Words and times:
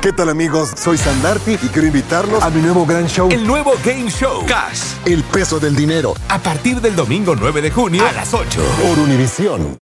¿Qué 0.00 0.12
tal 0.12 0.28
amigos? 0.28 0.74
Soy 0.76 0.96
Sandarti 0.96 1.54
y 1.54 1.68
quiero 1.68 1.88
invitarlos 1.88 2.40
a 2.44 2.50
mi 2.50 2.62
nuevo 2.62 2.86
gran 2.86 3.08
show. 3.08 3.28
El 3.32 3.44
nuevo 3.44 3.72
Game 3.84 4.08
Show. 4.08 4.46
Cash. 4.46 4.94
El 5.04 5.24
peso 5.24 5.58
del 5.58 5.74
dinero. 5.74 6.14
A 6.28 6.38
partir 6.38 6.80
del 6.80 6.94
domingo 6.94 7.34
9 7.34 7.60
de 7.60 7.70
junio 7.72 8.06
a 8.06 8.12
las 8.12 8.32
8. 8.32 8.62
Por 8.80 9.00
Univisión. 9.00 9.76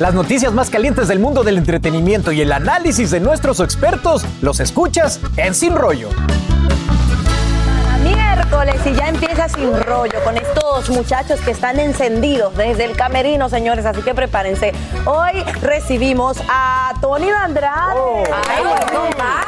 Las 0.00 0.14
noticias 0.14 0.52
más 0.52 0.68
calientes 0.68 1.06
del 1.06 1.20
mundo 1.20 1.44
del 1.44 1.58
entretenimiento 1.58 2.32
y 2.32 2.40
el 2.40 2.50
análisis 2.50 3.12
de 3.12 3.20
nuestros 3.20 3.60
expertos 3.60 4.24
los 4.42 4.58
escuchas 4.58 5.20
en 5.36 5.54
Sin 5.54 5.76
Rollo. 5.76 6.08
Miércoles 8.40 8.80
y 8.86 8.94
ya 8.94 9.08
empieza 9.08 9.50
sin 9.50 9.78
rollo 9.82 10.18
con 10.24 10.34
estos 10.34 10.88
muchachos 10.88 11.38
que 11.42 11.50
están 11.50 11.78
encendidos 11.78 12.56
desde 12.56 12.86
el 12.86 12.96
camerino, 12.96 13.50
señores, 13.50 13.84
así 13.84 14.00
que 14.00 14.14
prepárense. 14.14 14.72
Hoy 15.04 15.44
recibimos 15.60 16.38
a 16.48 16.94
Tony 17.02 17.28
Andrade. 17.28 18.24
Ay, 18.48 18.64
no 18.94 19.02
más. 19.18 19.44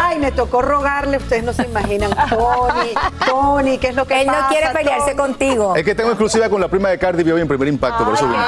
Ay, 0.00 0.18
me 0.20 0.30
tocó 0.30 0.62
rogarle, 0.62 1.16
ustedes 1.16 1.42
no 1.42 1.52
se 1.52 1.64
imaginan. 1.64 2.10
Tony, 2.30 2.94
Tony, 3.26 3.78
¿qué 3.78 3.88
es 3.88 3.96
lo 3.96 4.06
que 4.06 4.20
Él 4.20 4.28
no 4.28 4.46
quiere 4.48 4.68
pelearse 4.70 5.14
Tony? 5.14 5.16
contigo. 5.16 5.74
Es 5.74 5.84
que 5.84 5.96
tengo 5.96 6.10
exclusiva 6.10 6.48
con 6.48 6.60
la 6.60 6.68
prima 6.68 6.90
de 6.90 6.98
Cardi 7.00 7.24
B 7.24 7.32
hoy 7.32 7.40
en 7.40 7.48
primer 7.48 7.66
impacto, 7.66 8.04
por 8.04 8.14
eso 8.14 8.28
vine. 8.28 8.38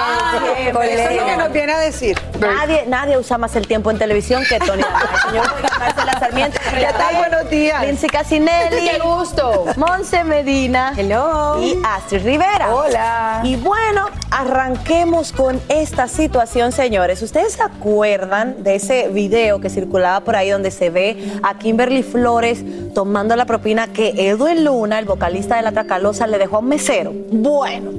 Eso 0.93 1.11
es 1.11 1.17
lo 1.17 1.27
que 1.27 1.37
nos 1.37 1.53
viene 1.53 1.73
a 1.73 1.79
decir. 1.81 2.17
Nadie, 2.39 2.85
nadie 2.87 3.19
usa 3.19 3.37
más 3.37 3.57
el 3.57 3.67
tiempo 3.67 3.91
en 3.91 3.99
televisión 3.99 4.45
que 4.49 4.61
Tony 4.61 4.83
Andrade. 4.83 5.19
Señor 5.29 5.68
Marcela 5.79 6.19
Sarmiento. 6.19 6.59
¿Qué 6.71 6.87
tal? 6.97 7.17
Buenos 7.17 7.51
días. 7.51 7.87
Lindsay 7.87 8.09
Casinelli. 8.09 8.89
Qué 8.89 8.99
gusto. 8.99 9.67
Monse 9.77 10.25
Medina. 10.25 10.93
Hello. 10.97 11.61
Y 11.63 11.81
Astrid 11.85 12.25
Rivera. 12.25 12.75
Hola. 12.75 13.41
Y 13.45 13.57
bueno, 13.57 14.07
arranquemos 14.31 15.33
con 15.33 15.61
esta 15.69 16.09
situación, 16.09 16.73
señores. 16.73 17.23
¿Ustedes 17.23 17.55
se 17.55 17.63
acuerdan 17.63 18.63
de 18.63 18.77
ese 18.77 19.09
video 19.09 19.61
que 19.61 19.71
circulaba 19.71 20.21
por 20.21 20.37
ahí 20.37 20.51
donde 20.51 20.71
se 20.71 20.91
ve 20.91 21.39
a 21.43 21.59
Kimberly 21.59 22.03
Flores 22.03 22.65
tomando 22.95 23.37
la 23.37 23.47
propina 23.47 23.87
que 23.89 24.29
Edwin 24.29 24.65
Luna, 24.65 24.99
el 24.99 25.05
vocalista 25.05 25.57
de 25.57 25.63
La 25.63 25.73
Tracalosa, 25.73 26.27
le 26.27 26.39
dejó 26.39 26.57
a 26.57 26.59
un 26.61 26.69
mesero? 26.69 27.13
Bueno. 27.31 27.93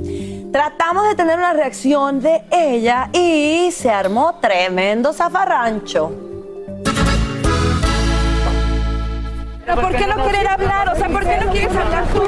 Tratamos 0.52 1.08
de 1.08 1.14
tener 1.14 1.38
una 1.38 1.54
reacción 1.54 2.22
de 2.22 2.42
ella 2.50 3.10
y 3.14 3.70
se 3.72 3.92
armó 3.92 4.40
tremendo 4.42 5.14
zafarrancho. 5.14 6.29
Por 9.76 9.96
qué 9.96 10.08
no 10.08 10.28
querer 10.28 10.48
hablar? 10.48 10.90
O 10.90 10.96
sea, 10.96 11.10
¿por 11.10 11.26
qué 11.26 11.38
no 11.38 11.52
quieres 11.52 11.76
hablar 11.76 12.06
tú? 12.08 12.24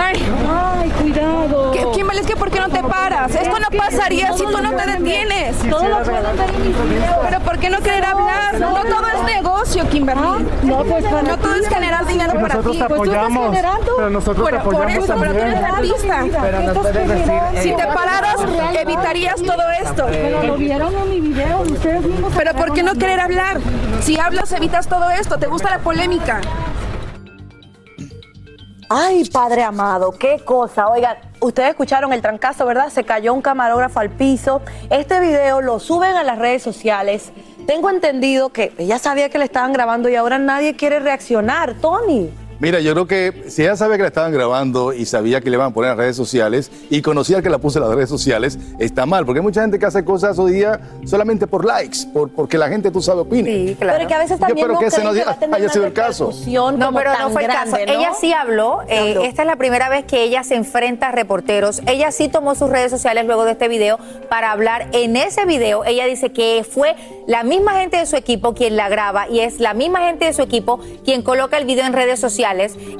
Ay, 0.00 0.22
ay, 0.48 0.90
cuidado. 0.90 1.72
Kimberly, 1.92 2.20
es 2.20 2.26
que 2.26 2.36
¿por 2.36 2.50
qué 2.50 2.60
no 2.60 2.68
te 2.68 2.82
paras? 2.82 3.34
Esto 3.34 3.58
no 3.58 3.76
pasaría 3.76 4.32
si 4.34 4.44
tú 4.44 4.58
no 4.62 4.72
te 4.74 4.86
detienes. 4.90 5.56
Todo 5.68 5.88
lo 5.88 6.02
pueden 6.02 6.36
ver 6.36 6.50
en 6.50 6.62
mis 6.66 6.84
videos. 6.90 7.16
Pero 7.28 7.40
¿por 7.40 7.58
qué 7.58 7.70
no 7.70 7.78
querer 7.80 8.04
hablar? 8.04 8.58
No 8.60 8.74
todo 8.84 9.06
es 9.16 9.22
negocio, 9.34 9.88
Kimberly. 9.88 10.46
No, 10.62 10.84
pues 10.84 11.04
para 11.04 11.22
No 11.22 11.36
todo 11.38 11.54
es 11.54 11.68
generar 11.68 12.06
dinero 12.06 12.32
para 12.34 12.48
Nosotros 12.54 12.72
ti. 12.72 12.78
te 12.78 12.84
Pues 12.88 12.98
tú 13.00 13.04
estás 13.04 13.16
apoyamos, 13.24 13.56
generando. 13.56 13.92
pero 13.96 14.10
nosotros 14.10 14.36
te 14.50 14.58
por 14.58 14.60
apoyamos 14.60 15.04
eso, 15.04 15.14
pero 15.18 15.32
tú 15.32 15.38
eres 15.38 15.62
artista. 15.64 16.24
Pero 16.40 16.60
no 16.60 16.72
puedes 16.74 17.08
decir, 17.08 17.32
Si 17.62 17.72
te 17.72 17.86
pararas, 17.86 18.36
evitarías 18.80 19.42
todo 19.42 19.62
esto. 19.82 20.06
Pero 20.10 20.42
lo 20.44 20.56
vieron 20.56 20.94
en 20.94 21.10
mi 21.10 21.20
video, 21.20 21.60
ustedes 21.62 22.02
mismos. 22.04 22.32
Pero 22.36 22.54
¿por 22.54 22.72
qué 22.72 22.82
no 22.82 22.94
querer 22.94 23.20
hablar? 23.20 23.58
Si 24.02 24.18
hablas, 24.18 24.52
evitas 24.52 24.86
todo 24.86 25.10
esto. 25.10 25.38
¿Te 25.38 25.46
gusta 25.46 25.70
la 25.70 25.78
polémica? 25.80 26.40
Ay, 28.90 29.24
padre 29.26 29.62
amado, 29.62 30.12
qué 30.12 30.40
cosa. 30.42 30.88
Oigan, 30.88 31.18
ustedes 31.40 31.70
escucharon 31.70 32.10
el 32.14 32.22
trancazo, 32.22 32.64
¿verdad? 32.64 32.88
Se 32.88 33.04
cayó 33.04 33.34
un 33.34 33.42
camarógrafo 33.42 34.00
al 34.00 34.08
piso. 34.08 34.62
Este 34.88 35.20
video 35.20 35.60
lo 35.60 35.78
suben 35.78 36.16
a 36.16 36.22
las 36.22 36.38
redes 36.38 36.62
sociales. 36.62 37.30
Tengo 37.66 37.90
entendido 37.90 38.48
que 38.48 38.72
ella 38.78 38.98
sabía 38.98 39.28
que 39.28 39.36
le 39.36 39.44
estaban 39.44 39.74
grabando 39.74 40.08
y 40.08 40.16
ahora 40.16 40.38
nadie 40.38 40.74
quiere 40.74 41.00
reaccionar. 41.00 41.74
Tony. 41.74 42.30
Mira, 42.60 42.80
yo 42.80 42.92
creo 42.92 43.06
que 43.06 43.44
si 43.50 43.62
ella 43.62 43.76
sabía 43.76 43.96
que 43.96 44.02
la 44.02 44.08
estaban 44.08 44.32
grabando 44.32 44.92
y 44.92 45.06
sabía 45.06 45.40
que 45.40 45.48
le 45.48 45.56
iban 45.56 45.68
a 45.70 45.74
poner 45.74 45.92
en 45.92 45.96
las 45.96 46.04
redes 46.04 46.16
sociales 46.16 46.72
y 46.90 47.02
conocía 47.02 47.36
al 47.36 47.42
que 47.44 47.50
la 47.50 47.58
puso 47.58 47.78
en 47.78 47.84
las 47.86 47.94
redes 47.94 48.08
sociales, 48.08 48.58
está 48.80 49.06
mal, 49.06 49.24
porque 49.24 49.38
hay 49.38 49.44
mucha 49.44 49.60
gente 49.60 49.78
que 49.78 49.86
hace 49.86 50.04
cosas 50.04 50.36
hoy 50.40 50.54
día 50.54 50.80
solamente 51.04 51.46
por 51.46 51.64
likes, 51.64 51.98
por, 52.12 52.30
porque 52.30 52.58
la 52.58 52.68
gente, 52.68 52.90
tú 52.90 53.00
sabes, 53.00 53.22
opine. 53.22 53.48
Sí, 53.68 53.76
claro. 53.78 53.98
Pero 53.98 54.08
que 54.08 54.14
a 54.14 54.18
veces 54.18 54.40
también 54.40 54.66
Yo 54.66 54.72
no 54.72 54.78
que 54.80 54.86
ese 54.86 54.96
creen 54.96 55.08
no 55.08 55.14
que 55.14 55.24
va 55.24 55.30
a 55.30 55.38
tener 55.38 55.54
haya 55.54 55.64
una 55.66 55.72
sido 55.72 55.86
el 55.86 55.92
caso. 55.92 56.32
No, 56.48 56.92
pero 56.92 57.12
no 57.16 57.30
fue 57.30 57.42
el 57.44 57.48
caso. 57.48 57.76
Ella 57.76 58.12
sí 58.18 58.32
habló. 58.32 58.80
eh, 58.88 59.10
Habló. 59.12 59.22
esta 59.22 59.42
es 59.42 59.46
la 59.46 59.56
primera 59.56 59.88
vez 59.88 60.04
que 60.04 60.24
ella 60.24 60.42
se 60.42 60.56
enfrenta 60.56 61.10
a 61.10 61.12
reporteros. 61.12 61.80
Ella 61.86 62.10
sí 62.10 62.28
tomó 62.28 62.56
sus 62.56 62.70
redes 62.70 62.90
sociales 62.90 63.24
luego 63.24 63.44
de 63.44 63.52
este 63.52 63.68
video 63.68 64.00
para 64.28 64.50
hablar. 64.50 64.88
En 64.92 65.16
ese 65.16 65.44
video, 65.44 65.84
ella 65.84 66.06
dice 66.06 66.32
que 66.32 66.66
fue 66.68 66.96
la 67.28 67.44
misma 67.44 67.74
gente 67.74 67.98
de 67.98 68.06
su 68.06 68.16
equipo 68.16 68.52
quien 68.54 68.76
la 68.76 68.88
graba 68.88 69.28
y 69.28 69.38
es 69.40 69.60
la 69.60 69.74
misma 69.74 70.00
gente 70.00 70.24
de 70.24 70.32
su 70.32 70.42
equipo 70.42 70.80
quien 71.04 71.22
coloca 71.22 71.56
el 71.56 71.64
video 71.64 71.86
en 71.86 71.92
redes 71.92 72.18
sociales. 72.18 72.47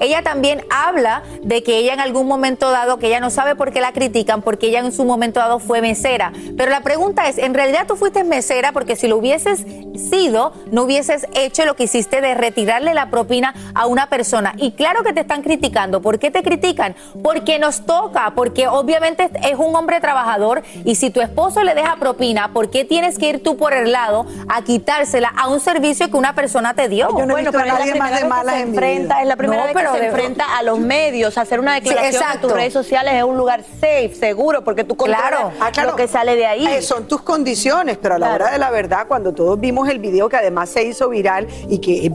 Ella 0.01 0.23
también 0.23 0.65
habla 0.71 1.23
de 1.43 1.63
que 1.63 1.79
ella 1.79 1.95
en 1.95 2.01
algún 2.01 2.27
momento 2.27 2.71
dado, 2.71 2.99
que 2.99 3.07
ella 3.07 3.21
no 3.21 3.31
sabe 3.31 3.57
por 3.57 3.73
qué 3.73 3.81
la 3.81 3.93
critican, 3.93 4.43
porque 4.43 4.69
ella 4.69 4.81
en 4.81 4.93
su 4.93 5.05
momento 5.05 5.41
dado 5.41 5.59
fue 5.59 5.81
mesera. 5.81 6.33
Pero 6.57 6.71
la 6.71 6.83
pregunta 6.83 7.29
es, 7.29 7.39
¿en 7.39 7.55
realidad 7.55 7.87
tú 7.87 7.97
fuiste 7.97 8.25
mesera? 8.25 8.73
Porque 8.73 8.97
si 8.97 9.09
lo 9.09 9.17
hubieses 9.17 9.65
sido, 9.99 10.53
no 10.71 10.83
hubieses 10.83 11.27
hecho 11.35 11.65
lo 11.65 11.77
que 11.77 11.85
hiciste 11.85 12.21
de 12.21 12.35
retirarle 12.35 12.95
la 12.95 13.11
propina 13.11 13.55
a 13.75 13.87
una 13.87 14.09
persona. 14.09 14.55
Y 14.57 14.73
claro 14.73 15.03
que 15.03 15.13
te 15.13 15.21
están 15.21 15.43
criticando. 15.43 16.01
¿Por 16.03 16.19
qué 16.19 16.31
te 16.31 16.43
critican? 16.43 16.95
Porque 17.23 17.59
nos 17.59 17.85
toca, 17.87 18.33
porque 18.35 18.69
obviamente 18.69 19.31
es 19.43 19.59
un 19.59 19.75
hombre 19.75 20.01
trabajador 20.01 20.63
y 20.85 20.95
si 20.95 21.11
tu 21.11 21.21
esposo 21.21 21.63
le 21.63 21.75
deja 21.75 21.97
propina, 21.97 22.53
¿por 22.53 22.71
qué 22.71 22.85
tienes 22.85 23.19
que 23.19 23.29
ir 23.29 23.43
tú 23.43 23.57
por 23.57 23.73
el 23.73 23.93
lado 23.93 24.27
a 24.49 24.63
quitársela 24.63 25.33
a 25.37 25.49
un 25.49 25.61
servicio 25.61 26.11
que 26.11 26.17
una 26.17 26.35
persona 26.35 26.75
te 26.75 26.89
dio? 26.89 27.09
Yo 27.19 27.27
no 27.27 27.37
he 27.37 27.43
visto 27.43 27.59
a 27.59 27.65
nadie 27.65 27.95
más 27.95 28.21
de 28.21 28.29
malas 28.29 28.57
en 28.57 28.73
mi 28.73 28.79
vida. 28.79 29.21
es 29.21 29.27
la 29.27 29.37
primera 29.39 29.63
No, 29.67 29.73
vez 29.73 29.77
que 29.87 29.93
se 29.93 30.01
de- 30.01 30.07
enfrenta 30.09 30.59
a 30.59 30.63
los 30.63 30.79
medios, 30.79 31.39
hacer 31.39 31.61
una 31.61 31.75
declaración 31.75 32.15
en 32.15 32.15
exacto. 32.21 32.49
tus 32.49 32.57
redes 32.57 32.73
sociales 32.75 33.15
es 33.15 33.23
un 33.23 33.37
lugar 33.39 33.63
safe, 33.81 34.13
seguro, 34.19 34.63
porque 34.63 34.85
tú 34.85 34.97
controlas 34.97 35.29
Claro. 35.31 35.53
Ah, 35.61 35.71
claro. 35.73 35.91
lo 35.93 35.97
que 35.97 36.07
sale 36.09 36.37
de 36.37 36.45
ahí. 36.47 36.67
Eh, 36.67 36.83
son 36.83 37.09
tus 37.09 37.23
condiciones, 37.23 37.97
pero 37.97 38.17
a 38.17 38.19
la 38.19 38.27
Claro. 38.27 38.45
hora 38.45 38.53
de 38.53 38.59
la 38.59 38.71
verdad, 38.71 39.07
cuando 39.09 39.33
todos 39.33 39.59
vimos 39.59 39.89
el 39.89 39.99
video 39.99 40.29
que 40.29 40.37
además 40.37 40.69
se 40.69 40.83
hizo 40.85 41.09
viral 41.09 41.47
y 41.69 41.79
que 41.79 42.05
es, 42.07 42.13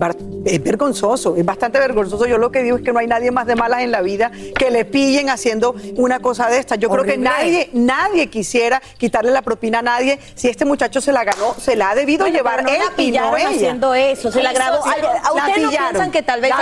vergonzoso, 0.64 1.36
es 1.36 1.46
bastante 1.46 1.80
vergonzoso. 1.80 2.26
Yo 2.26 2.38
lo 2.38 2.52
que 2.52 2.62
digo 2.64 2.78
es 2.78 2.84
que 2.84 2.92
no 2.94 3.00
hay 3.00 3.08
nadie 3.08 3.32
más 3.32 3.48
de 3.48 3.56
malas 3.56 3.82
en 3.82 3.92
la 3.92 4.02
vida 4.02 4.32
que 4.58 4.70
le 4.72 4.86
pillen 4.86 5.30
haciendo 5.30 5.76
una 5.96 6.20
cosa 6.20 6.50
de 6.50 6.58
esta. 6.60 6.76
Yo 6.76 6.90
creo 6.90 7.04
que 7.04 7.18
nadie, 7.18 7.70
nadie 7.74 8.28
quisiera 8.30 8.82
quitarle 8.98 9.32
la 9.32 9.42
propina 9.42 9.80
a 9.80 9.82
nadie. 9.82 10.20
Si 10.36 10.50
este 10.50 10.66
muchacho 10.66 11.02
se 11.02 11.12
la 11.12 11.24
ganó, 11.24 11.54
se 11.56 11.76
la 11.76 11.92
ha 11.92 11.96
debido 11.96 12.26
Bueno, 12.26 12.38
llevar 12.38 12.64
no 12.64 12.70
él 12.70 12.80
la 12.96 13.04
y 13.04 13.12
no 13.12 13.38
ella. 13.38 13.50
haciendo 13.50 13.94
eso, 13.94 14.32
se 14.32 14.44
la 14.44 14.54
grabó. 14.54 14.84
sí, 14.84 14.90
¿A- 14.90 15.02
la 15.02 15.20
a 15.20 15.34
ustedes 15.34 15.62
no 15.64 15.70
piensan 15.70 16.12
que 16.12 16.22
tal 16.22 16.42
vez 16.42 16.50
La 16.52 16.58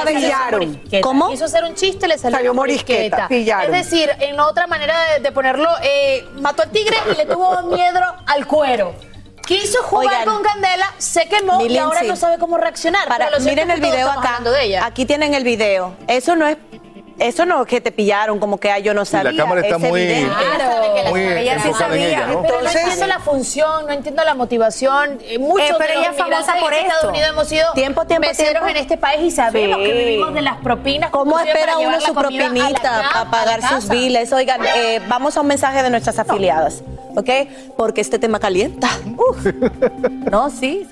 pillaron. 0.60 1.02
¿Cómo? 1.02 1.30
Quiso 1.30 1.46
hacer 1.46 1.64
un 1.64 1.76
chiste, 1.76 2.08
le 2.08 2.18
salió, 2.18 2.38
Salió 2.38 2.54
morisqueta, 2.54 3.28
pillaron. 3.28 3.74
Es 3.74 3.90
decir, 3.90 4.10
en 4.20 4.40
otra 4.40 4.68
manera 4.68 4.96
de, 5.14 5.20
de 5.22 5.32
ponerlo, 5.32 5.70
eh, 5.84 6.26
mató 6.40 6.64
al 6.64 6.72
tigre 6.72 6.98
y 7.12 7.16
le 7.16 7.26
tuvo 7.26 7.62
miedo 7.76 8.00
al 8.26 8.48
cuero. 8.48 8.94
Quiso 9.46 9.84
jugar 9.84 10.22
Oigan, 10.22 10.26
con 10.26 10.44
Candela, 10.44 10.94
se 10.98 11.28
quemó 11.28 11.66
y 11.66 11.78
ahora 11.78 12.04
no 12.04 12.16
sabe 12.16 12.38
cómo 12.38 12.58
reaccionar. 12.58 13.08
Para, 13.08 13.38
miren 13.40 13.70
el 13.72 13.82
video 13.82 14.10
acá. 14.10 14.40
de 14.40 14.64
ella. 14.64 14.86
Aquí 14.86 15.06
tienen 15.06 15.34
el 15.34 15.44
video. 15.44 15.96
Eso 16.08 16.36
no 16.36 16.48
es 16.48 16.58
Eso 17.22 17.46
no 17.46 17.66
que 17.66 17.80
te 17.82 17.92
pillaron, 17.92 18.40
como 18.40 18.58
que 18.60 18.72
ay, 18.72 18.82
yo 18.84 18.94
no 18.94 19.06
sabía. 19.06 19.36
cámara 19.44 19.62
está 19.62 19.76
es 19.76 19.82
muy- 19.82 20.02
evidente. 20.02 20.36
muy 21.10 21.22
Ella 21.22 21.60
sí 21.62 21.68
en 21.70 21.74
sabía. 21.76 22.08
ella, 22.08 22.28
¿no? 22.28 22.42
Pero 22.42 22.62
no 22.62 22.70
entiendo 22.70 23.08
la 23.08 23.20
función, 23.20 23.86
no 23.86 23.92
entiendo 23.94 24.24
la 24.24 24.34
motivación. 24.34 25.20
Eh, 25.24 25.38
Muchos 25.40 25.70
Eh, 25.70 25.76
pero 25.78 25.94
de 25.94 26.00
ella 26.00 26.12
es 26.12 26.18
famosa 26.18 26.56
por 26.60 26.74
en 26.74 26.80
Estados 26.80 26.96
esto. 27.04 27.10
Unidos 27.10 27.30
hemos 27.30 27.48
sido 27.48 27.72
Tiempo, 27.74 28.06
tiempo, 28.06 28.28
tiempo. 28.36 28.68
en 28.68 28.78
este 28.78 28.98
país 28.98 29.22
y 29.22 29.32
sabemos 29.32 29.78
Sí. 29.80 29.84
que 29.86 29.94
vivimos 29.94 30.34
de 30.34 30.42
las 30.42 30.58
propinas. 30.58 31.10
¿Cómo 31.12 31.40
espera 31.40 31.78
uno 31.78 32.00
su 32.02 32.14
la 32.14 32.20
a 32.20 32.24
la 32.24 32.28
propinita 32.28 33.00
a 33.22 33.24
la 33.26 33.32
pagar 33.32 33.62
sus 33.68 33.88
biles? 33.90 34.32
Oigan, 34.34 34.62
eh, 34.76 35.00
vamos 35.08 35.38
a 35.38 35.42
un 35.42 35.48
mensaje 35.48 35.84
de 35.84 35.90
nuestras 35.90 36.18
afiliadas, 36.20 36.82
¿ok? 37.16 37.30
Porque 37.78 38.02
este 38.02 38.18
tema 38.20 38.40
calienta. 38.40 38.90
Uf. 39.18 39.46
No, 40.32 40.50
sí. 40.50 40.88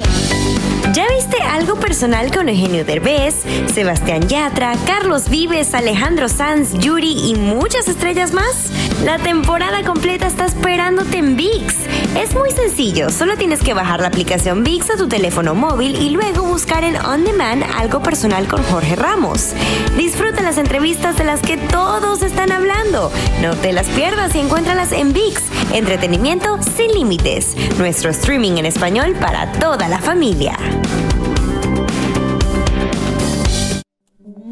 ¿Ya 0.94 1.06
viste 1.08 1.38
algo 1.44 1.76
personal 1.76 2.32
con 2.32 2.50
Eugenio 2.50 2.84
Derbez, 2.84 3.44
Sebastián 3.72 4.28
Yatra, 4.28 4.74
Carlos 4.88 5.30
Vives, 5.30 5.76
Alejandro 5.76 6.28
Sanz, 6.30 6.74
Yuri 6.80 7.30
y 7.30 7.36
muchas 7.36 7.88
estrellas 7.88 8.34
más? 8.34 8.72
La 9.04 9.20
temporada 9.20 9.84
completa 9.84 10.26
está 10.26 10.46
esperándote 10.46 11.18
en 11.18 11.36
VIX. 11.36 11.76
Es 12.18 12.34
muy 12.34 12.50
sencillo, 12.52 13.12
solo 13.12 13.38
tienes 13.38 13.62
que 13.62 13.76
bajar 13.76 14.00
la 14.00 14.08
aplicación 14.08 14.64
VIX 14.64 14.90
a 14.90 14.98
tu 14.98 15.08
teléfono 15.08 15.54
móvil 15.54 15.96
y 15.96 16.10
luego 16.10 16.44
buscar 16.44 16.84
en 16.84 16.96
On 16.96 17.24
Demand 17.24 17.64
algo 17.78 18.02
personal 18.02 18.48
con 18.48 18.64
Jorge 18.64 18.96
Ramos. 18.96 19.54
Disfruta 19.96 20.42
las 20.42 20.58
entrevistas 20.58 21.18
de 21.18 21.24
las 21.24 21.42
que 21.42 21.58
todos 21.58 22.24
están 22.24 22.52
hablando. 22.52 23.12
No 23.42 23.56
te 23.56 23.74
las 23.74 23.88
pierdas 23.88 24.34
y 24.36 24.40
encuéntralas 24.40 24.92
en 24.92 25.14
VIX. 25.14 25.49
Entretenimiento 25.74 26.58
sin 26.76 26.92
límites. 26.94 27.56
Nuestro 27.78 28.10
streaming 28.10 28.58
en 28.58 28.66
español 28.66 29.16
para 29.20 29.52
toda 29.54 29.88
la 29.88 30.00
familia. 30.00 30.58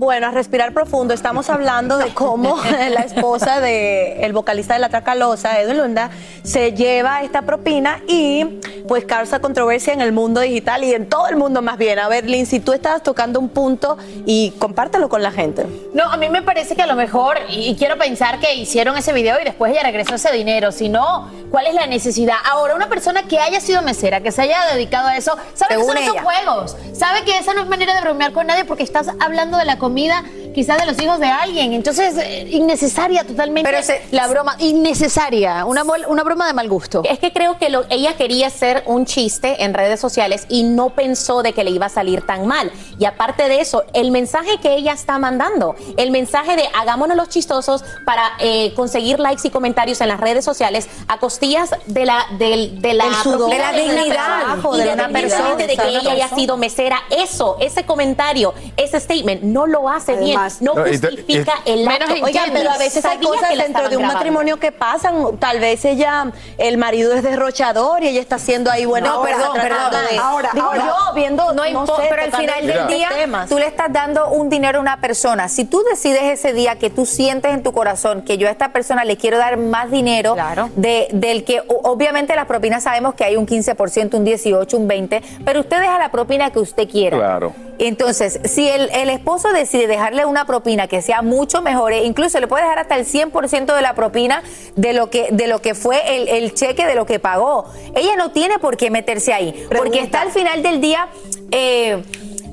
Bueno, 0.07 0.27
a 0.27 0.31
respirar 0.31 0.71
profundo, 0.71 1.13
estamos 1.13 1.49
hablando 1.49 1.97
de 1.97 2.13
cómo 2.13 2.55
la 2.89 3.01
esposa 3.01 3.59
del 3.59 4.23
el 4.23 4.31
vocalista 4.31 4.75
de 4.75 4.79
La 4.79 4.87
Tracalosa, 4.87 5.59
Edwin 5.59 5.79
Lunda, 5.79 6.11
se 6.43 6.71
lleva 6.71 7.23
esta 7.23 7.41
propina 7.41 7.99
y 8.07 8.45
pues 8.87 9.03
causa 9.03 9.39
controversia 9.39 9.91
en 9.91 9.99
el 9.99 10.13
mundo 10.13 10.39
digital 10.39 10.85
y 10.85 10.93
en 10.93 11.09
todo 11.09 11.27
el 11.27 11.35
mundo 11.35 11.61
más 11.61 11.77
bien. 11.77 11.99
A 11.99 12.07
ver, 12.07 12.29
Lindsay, 12.29 12.61
tú 12.61 12.71
estabas 12.71 13.03
tocando 13.03 13.37
un 13.37 13.49
punto 13.49 13.97
y 14.25 14.51
compártelo 14.51 15.09
con 15.09 15.21
la 15.21 15.31
gente. 15.31 15.65
No, 15.93 16.05
a 16.05 16.15
mí 16.15 16.29
me 16.29 16.41
parece 16.41 16.77
que 16.77 16.83
a 16.83 16.87
lo 16.87 16.95
mejor, 16.95 17.37
y, 17.49 17.67
y 17.67 17.75
quiero 17.75 17.97
pensar 17.97 18.39
que 18.39 18.55
hicieron 18.55 18.95
ese 18.95 19.11
video 19.11 19.37
y 19.41 19.43
después 19.43 19.73
ella 19.73 19.83
regresó 19.83 20.15
ese 20.15 20.31
dinero. 20.31 20.71
Si 20.71 20.87
no, 20.87 21.29
¿cuál 21.51 21.67
es 21.67 21.73
la 21.73 21.85
necesidad? 21.85 22.37
Ahora, 22.49 22.75
una 22.75 22.87
persona 22.87 23.23
que 23.23 23.39
haya 23.39 23.59
sido 23.59 23.81
mesera, 23.81 24.21
que 24.21 24.31
se 24.31 24.43
haya 24.43 24.73
dedicado 24.73 25.09
a 25.09 25.17
eso, 25.17 25.35
sabe 25.53 25.75
Según 25.75 25.95
que 25.95 26.05
son 26.05 26.13
ella. 26.15 26.23
juegos. 26.23 26.77
Sabe 26.93 27.25
que 27.25 27.37
esa 27.37 27.53
no 27.53 27.63
es 27.63 27.67
manera 27.67 27.93
de 27.93 27.99
bromear 27.99 28.31
con 28.31 28.47
nadie 28.47 28.63
porque 28.63 28.83
estás 28.83 29.09
hablando 29.19 29.57
de 29.57 29.65
la 29.65 29.77
comida 29.77 29.96
comida 29.97 30.23
quizás 30.57 30.79
de 30.79 30.87
los 30.87 30.99
hijos 30.99 31.19
de 31.19 31.27
alguien. 31.27 31.71
Entonces, 31.73 32.17
eh, 32.17 32.47
innecesaria 32.49 33.23
totalmente 33.23 33.69
Pero 33.69 33.83
se- 33.83 34.01
la 34.09 34.25
broma. 34.25 34.55
Innecesaria. 34.57 35.65
Una, 35.65 35.83
una 35.83 36.23
broma 36.23 36.47
de 36.47 36.53
mal 36.53 36.67
gusto. 36.67 37.03
Es 37.07 37.19
que 37.19 37.31
creo 37.31 37.59
que 37.59 37.69
lo- 37.69 37.85
ella 37.91 38.15
quería 38.17 38.47
hacer 38.47 38.81
un 38.87 39.05
chiste 39.05 39.63
en 39.63 39.75
redes 39.75 39.99
sociales 39.99 40.47
y 40.49 40.63
no 40.63 40.89
pensó 40.89 41.43
de 41.43 41.53
que 41.53 41.63
le 41.63 41.69
iba 41.69 41.85
a 41.85 41.89
salir 41.89 42.25
tan 42.25 42.47
mal. 42.47 42.71
Y 42.97 43.05
aparte 43.05 43.47
de 43.47 43.61
eso, 43.61 43.83
el 43.93 44.09
mensaje 44.09 44.57
que 44.59 44.73
ella 44.73 44.93
está 44.93 45.19
mandando, 45.19 45.75
el 45.95 46.09
mensaje 46.09 46.55
de 46.55 46.63
hagámonos 46.73 47.15
los 47.15 47.29
chistosos 47.29 47.83
para 48.03 48.31
eh, 48.39 48.73
conseguir 48.75 49.19
likes 49.19 49.47
y 49.47 49.51
comentarios 49.51 50.01
en 50.01 50.07
las 50.07 50.19
redes 50.19 50.43
sociales 50.43 50.87
a 51.07 51.19
costillas 51.19 51.69
de 51.85 52.05
la, 52.05 52.25
del- 52.39 52.81
de 52.81 52.95
la, 52.95 53.05
sudor, 53.21 53.51
de 53.51 53.59
la 53.59 53.73
dignidad, 53.73 54.01
de 54.01 54.07
y 54.07 54.77
la 54.79 54.85
de 54.85 54.93
una 54.93 55.09
persona 55.09 55.55
de 55.55 55.67
que 55.67 55.87
ella 55.87 56.11
haya 56.13 56.29
sido 56.29 56.57
mesera. 56.57 56.99
Eso, 57.11 57.57
ese 57.59 57.85
comentario, 57.85 58.55
ese 58.75 58.99
statement, 58.99 59.43
no 59.43 59.67
lo 59.67 59.87
hace 59.87 60.13
Además- 60.13 60.25
bien, 60.25 60.46
no 60.61 60.73
No, 60.75 60.87
y 60.87 60.97
te- 60.97 61.07
justifica 61.07 61.53
y- 61.65 61.71
el 61.71 61.85
Menos 61.87 62.09
acto. 62.09 62.25
Oigan, 62.25 62.49
pero 62.53 62.71
a 62.71 62.77
veces 62.77 63.03
hay 63.05 63.15
Sabía 63.15 63.29
cosas 63.29 63.49
que 63.49 63.55
la 63.55 63.63
dentro 63.63 63.89
de 63.89 63.97
un 63.97 64.03
estaban 64.03 64.13
matrimonio 64.15 64.57
que 64.57 64.71
pasan. 64.71 65.37
Tal 65.37 65.59
vez 65.59 65.85
ella, 65.85 66.31
el 66.57 66.77
marido 66.77 67.13
es 67.13 67.23
derrochador 67.23 68.03
y 68.03 68.07
ella 68.09 68.21
está 68.21 68.35
haciendo 68.35 68.71
ahí 68.71 68.85
buena 68.85 69.09
No, 69.09 69.21
obra, 69.21 69.35
perdón, 69.35 69.53
tratando 69.53 69.89
perdón. 69.97 70.05
de- 70.11 70.17
Ahora, 70.17 70.49
digo 70.53 70.65
ahora. 70.67 70.85
yo, 71.09 71.13
viendo, 71.15 71.53
No 71.53 71.65
importa, 71.65 71.95
sé, 72.03 72.07
pero 72.09 72.21
al 72.23 72.31
tocando 72.31 72.53
final 72.53 72.67
del 72.67 72.87
día 72.87 73.09
temas. 73.09 73.49
tú 73.49 73.57
le 73.59 73.67
estás 73.67 73.91
dando 73.91 74.29
un 74.29 74.49
dinero 74.49 74.79
a 74.79 74.81
una 74.81 74.99
persona. 75.01 75.47
Si 75.49 75.65
tú 75.65 75.83
decides 75.89 76.23
ese 76.23 76.53
día 76.53 76.77
que 76.77 76.89
tú 76.89 77.05
sientes 77.05 77.53
en 77.53 77.63
tu 77.63 77.71
corazón 77.71 78.21
que 78.23 78.37
yo 78.37 78.47
a 78.47 78.51
esta 78.51 78.71
persona 78.73 79.03
le 79.05 79.17
quiero 79.17 79.37
dar 79.37 79.57
más 79.57 79.91
dinero 79.91 80.33
Claro. 80.33 80.69
de, 80.75 81.07
del 81.11 81.43
que 81.43 81.59
o- 81.61 81.81
obviamente 81.91 82.35
las 82.35 82.45
propinas 82.45 82.83
sabemos 82.83 83.15
que 83.15 83.23
hay 83.23 83.35
un 83.35 83.45
15%, 83.45 84.17
un 84.17 84.25
18, 84.25 84.77
un 84.77 84.87
20, 84.87 85.21
pero 85.45 85.59
usted 85.61 85.79
deja 85.79 85.97
la 85.99 86.11
propina 86.11 86.51
que 86.51 86.59
usted 86.59 86.87
quiera. 86.89 87.17
Claro. 87.17 87.53
Entonces, 87.79 88.39
si 88.45 88.67
el, 88.67 88.89
el 88.91 89.09
esposo 89.11 89.51
decide 89.53 89.85
dejarle 89.87 90.25
una 90.27 90.45
propina 90.45 90.87
que 90.87 91.01
sea 91.01 91.21
mucho 91.21 91.61
mejor, 91.61 91.93
e 91.93 92.05
incluso 92.05 92.39
le 92.39 92.47
puede 92.47 92.63
dejar 92.63 92.79
hasta 92.79 92.95
el 92.95 93.05
100% 93.05 93.75
de 93.75 93.81
la 93.81 93.95
propina 93.95 94.43
de 94.75 94.93
lo 94.93 95.09
que, 95.09 95.29
de 95.31 95.47
lo 95.47 95.61
que 95.61 95.75
fue 95.75 96.17
el, 96.17 96.27
el 96.27 96.53
cheque 96.53 96.85
de 96.85 96.95
lo 96.95 97.05
que 97.05 97.19
pagó. 97.19 97.65
Ella 97.95 98.15
no 98.15 98.31
tiene 98.31 98.59
por 98.59 98.77
qué 98.77 98.89
meterse 98.89 99.33
ahí, 99.33 99.67
porque 99.75 99.99
está 99.99 100.21
al 100.21 100.31
final 100.31 100.61
del 100.61 100.81
día 100.81 101.07
eh, 101.51 102.03